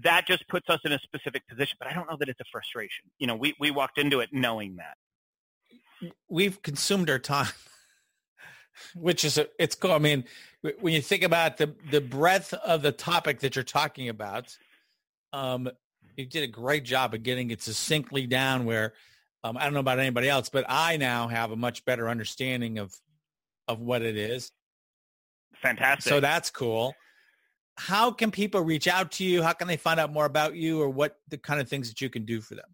That 0.04 0.28
just 0.28 0.48
puts 0.48 0.70
us 0.70 0.80
in 0.86 0.92
a 0.92 1.00
specific 1.00 1.48
position, 1.48 1.78
but 1.80 1.90
I 1.90 1.94
don't 1.94 2.10
know 2.10 2.18
that 2.20 2.30
it's 2.30 2.40
a 2.40 2.46
frustration. 2.52 3.06
You 3.18 3.28
know, 3.28 3.36
we, 3.36 3.56
we 3.60 3.72
walked 3.72 3.98
into 3.98 4.20
it 4.20 4.30
knowing 4.32 4.76
that. 4.76 4.96
We've 6.30 6.62
consumed 6.62 7.10
our 7.10 7.20
time, 7.20 7.52
which 8.96 9.26
is, 9.26 9.38
a, 9.38 9.48
it's 9.58 9.76
cool. 9.76 9.92
I 9.92 10.00
mean, 10.00 10.24
when 10.80 10.94
you 10.94 11.02
think 11.02 11.24
about 11.24 11.58
the, 11.58 11.76
the 11.92 12.02
breadth 12.02 12.54
of 12.54 12.82
the 12.82 12.92
topic 12.92 13.40
that 13.40 13.56
you're 13.56 13.64
talking 13.64 14.10
about, 14.10 14.58
um, 15.34 15.70
you 16.16 16.26
did 16.26 16.44
a 16.44 16.48
great 16.48 16.84
job 16.84 17.14
of 17.14 17.24
getting 17.24 17.52
it 17.52 17.62
succinctly 17.62 18.28
down 18.28 18.66
where 18.66 18.94
um, 19.44 19.58
I 19.58 19.64
don't 19.64 19.74
know 19.74 19.80
about 19.80 20.00
anybody 20.00 20.28
else, 20.28 20.50
but 20.50 20.66
I 20.68 20.98
now 20.98 21.28
have 21.28 21.52
a 21.52 21.56
much 21.56 21.86
better 21.86 22.10
understanding 22.10 22.78
of 22.78 22.94
of 23.68 23.80
what 23.80 24.02
it 24.02 24.18
is. 24.18 24.52
Fantastic. 25.62 26.10
So 26.10 26.20
that's 26.20 26.50
cool. 26.50 26.96
How 27.78 28.12
can 28.12 28.32
people 28.32 28.62
reach 28.62 28.88
out 28.88 29.12
to 29.14 29.24
you? 29.24 29.44
How 29.44 29.54
can 29.54 29.68
they 29.68 29.78
find 29.78 30.00
out 30.00 30.12
more 30.12 30.26
about 30.26 30.56
you 30.56 30.82
or 30.82 30.90
what 30.90 31.18
the 31.30 31.38
kind 31.38 31.62
of 31.62 31.70
things 31.70 31.88
that 31.88 32.02
you 32.02 32.10
can 32.10 32.26
do 32.26 32.42
for 32.42 32.56
them? 32.56 32.66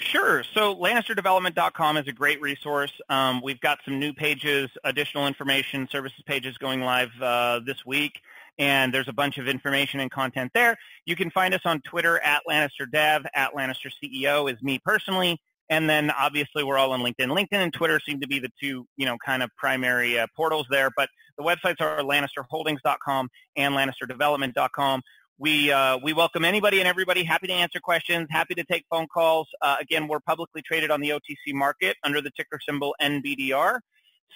Sure. 0.00 0.44
So 0.54 0.76
LannisterDevelopment.com 0.76 1.96
is 1.96 2.06
a 2.06 2.12
great 2.12 2.40
resource. 2.40 2.92
Um, 3.08 3.40
we've 3.42 3.60
got 3.60 3.78
some 3.84 3.98
new 3.98 4.12
pages, 4.12 4.70
additional 4.84 5.26
information, 5.26 5.88
services 5.90 6.22
pages 6.24 6.56
going 6.56 6.80
live 6.80 7.10
uh, 7.20 7.60
this 7.66 7.84
week 7.84 8.20
and 8.58 8.92
there's 8.92 9.08
a 9.08 9.12
bunch 9.12 9.38
of 9.38 9.48
information 9.48 10.00
and 10.00 10.10
content 10.10 10.50
there. 10.54 10.76
You 11.06 11.16
can 11.16 11.30
find 11.30 11.54
us 11.54 11.60
on 11.64 11.80
Twitter 11.82 12.20
at 12.20 12.42
LannisterDev, 12.48 13.24
at 13.34 13.52
Lannister 13.54 13.90
CEO 14.02 14.52
is 14.52 14.60
me 14.62 14.80
personally, 14.84 15.40
and 15.70 15.88
then 15.88 16.10
obviously 16.10 16.64
we're 16.64 16.78
all 16.78 16.92
on 16.92 17.00
LinkedIn. 17.00 17.28
LinkedIn 17.28 17.46
and 17.52 17.72
Twitter 17.72 18.00
seem 18.04 18.20
to 18.20 18.26
be 18.26 18.38
the 18.38 18.50
two, 18.60 18.86
you 18.96 19.06
know, 19.06 19.16
kind 19.24 19.42
of 19.42 19.50
primary 19.56 20.18
uh, 20.18 20.26
portals 20.36 20.66
there, 20.70 20.90
but 20.96 21.08
the 21.36 21.44
websites 21.44 21.80
are 21.80 22.00
LannisterHoldings.com 22.00 23.28
and 23.56 23.74
LannisterDevelopment.com. 23.74 25.02
We 25.40 25.70
uh, 25.70 25.98
we 26.02 26.12
welcome 26.12 26.44
anybody 26.44 26.80
and 26.80 26.88
everybody. 26.88 27.22
Happy 27.22 27.46
to 27.46 27.52
answer 27.52 27.78
questions. 27.78 28.26
Happy 28.30 28.54
to 28.54 28.64
take 28.64 28.84
phone 28.90 29.06
calls. 29.06 29.46
Uh, 29.62 29.76
again, 29.80 30.08
we're 30.08 30.18
publicly 30.20 30.62
traded 30.62 30.90
on 30.90 31.00
the 31.00 31.10
OTC 31.10 31.54
market 31.54 31.96
under 32.02 32.20
the 32.20 32.32
ticker 32.36 32.58
symbol 32.68 32.96
NBDR. 33.00 33.78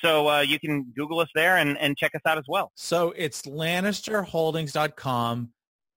So 0.01 0.29
uh, 0.29 0.41
you 0.41 0.61
can 0.61 0.93
Google 0.97 1.21
us 1.21 1.29
there 1.35 1.57
and, 1.57 1.77
and 1.79 1.97
check 1.97 2.12
us 2.15 2.23
out 2.25 2.38
as 2.38 2.45
well. 2.49 2.73
So 2.77 3.12
it's 3.17 3.43
LannisterHoldings.com 3.43 5.51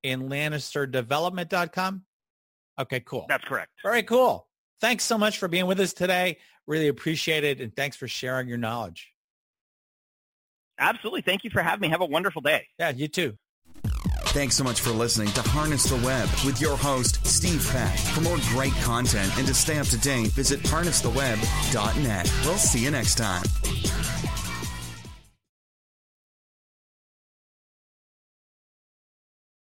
and 0.03 0.21
LannisterDevelopment.com. 0.23 2.03
Okay, 2.79 2.99
cool. 3.01 3.25
That's 3.29 3.43
correct. 3.45 3.71
Very 3.83 4.03
cool. 4.03 4.47
Thanks 4.81 5.03
so 5.03 5.17
much 5.17 5.37
for 5.37 5.47
being 5.47 5.65
with 5.65 5.79
us 5.79 5.93
today. 5.93 6.37
Really 6.67 6.87
appreciate 6.87 7.43
it. 7.43 7.61
And 7.61 7.75
thanks 7.75 7.95
for 7.95 8.07
sharing 8.07 8.47
your 8.47 8.57
knowledge. 8.57 9.11
Absolutely. 10.77 11.21
Thank 11.21 11.43
you 11.43 11.51
for 11.51 11.61
having 11.61 11.81
me. 11.81 11.89
Have 11.89 12.01
a 12.01 12.05
wonderful 12.05 12.41
day. 12.41 12.67
Yeah, 12.77 12.89
you 12.89 13.07
too. 13.07 13.37
Thanks 14.29 14.55
so 14.55 14.63
much 14.63 14.81
for 14.81 14.89
listening 14.91 15.29
to 15.29 15.41
Harness 15.41 15.83
the 15.83 15.95
Web 16.05 16.27
with 16.45 16.59
your 16.59 16.75
host, 16.75 17.25
Steve 17.25 17.67
Peck. 17.71 17.97
For 17.97 18.21
more 18.21 18.37
great 18.49 18.73
content 18.81 19.31
and 19.37 19.47
to 19.47 19.53
stay 19.53 19.79
up 19.79 19.87
to 19.87 19.97
date, 19.97 20.27
visit 20.27 20.59
harnesstheweb.net. 20.61 22.33
We'll 22.43 22.57
see 22.57 22.83
you 22.83 22.91
next 22.91 23.15
time. 23.15 23.43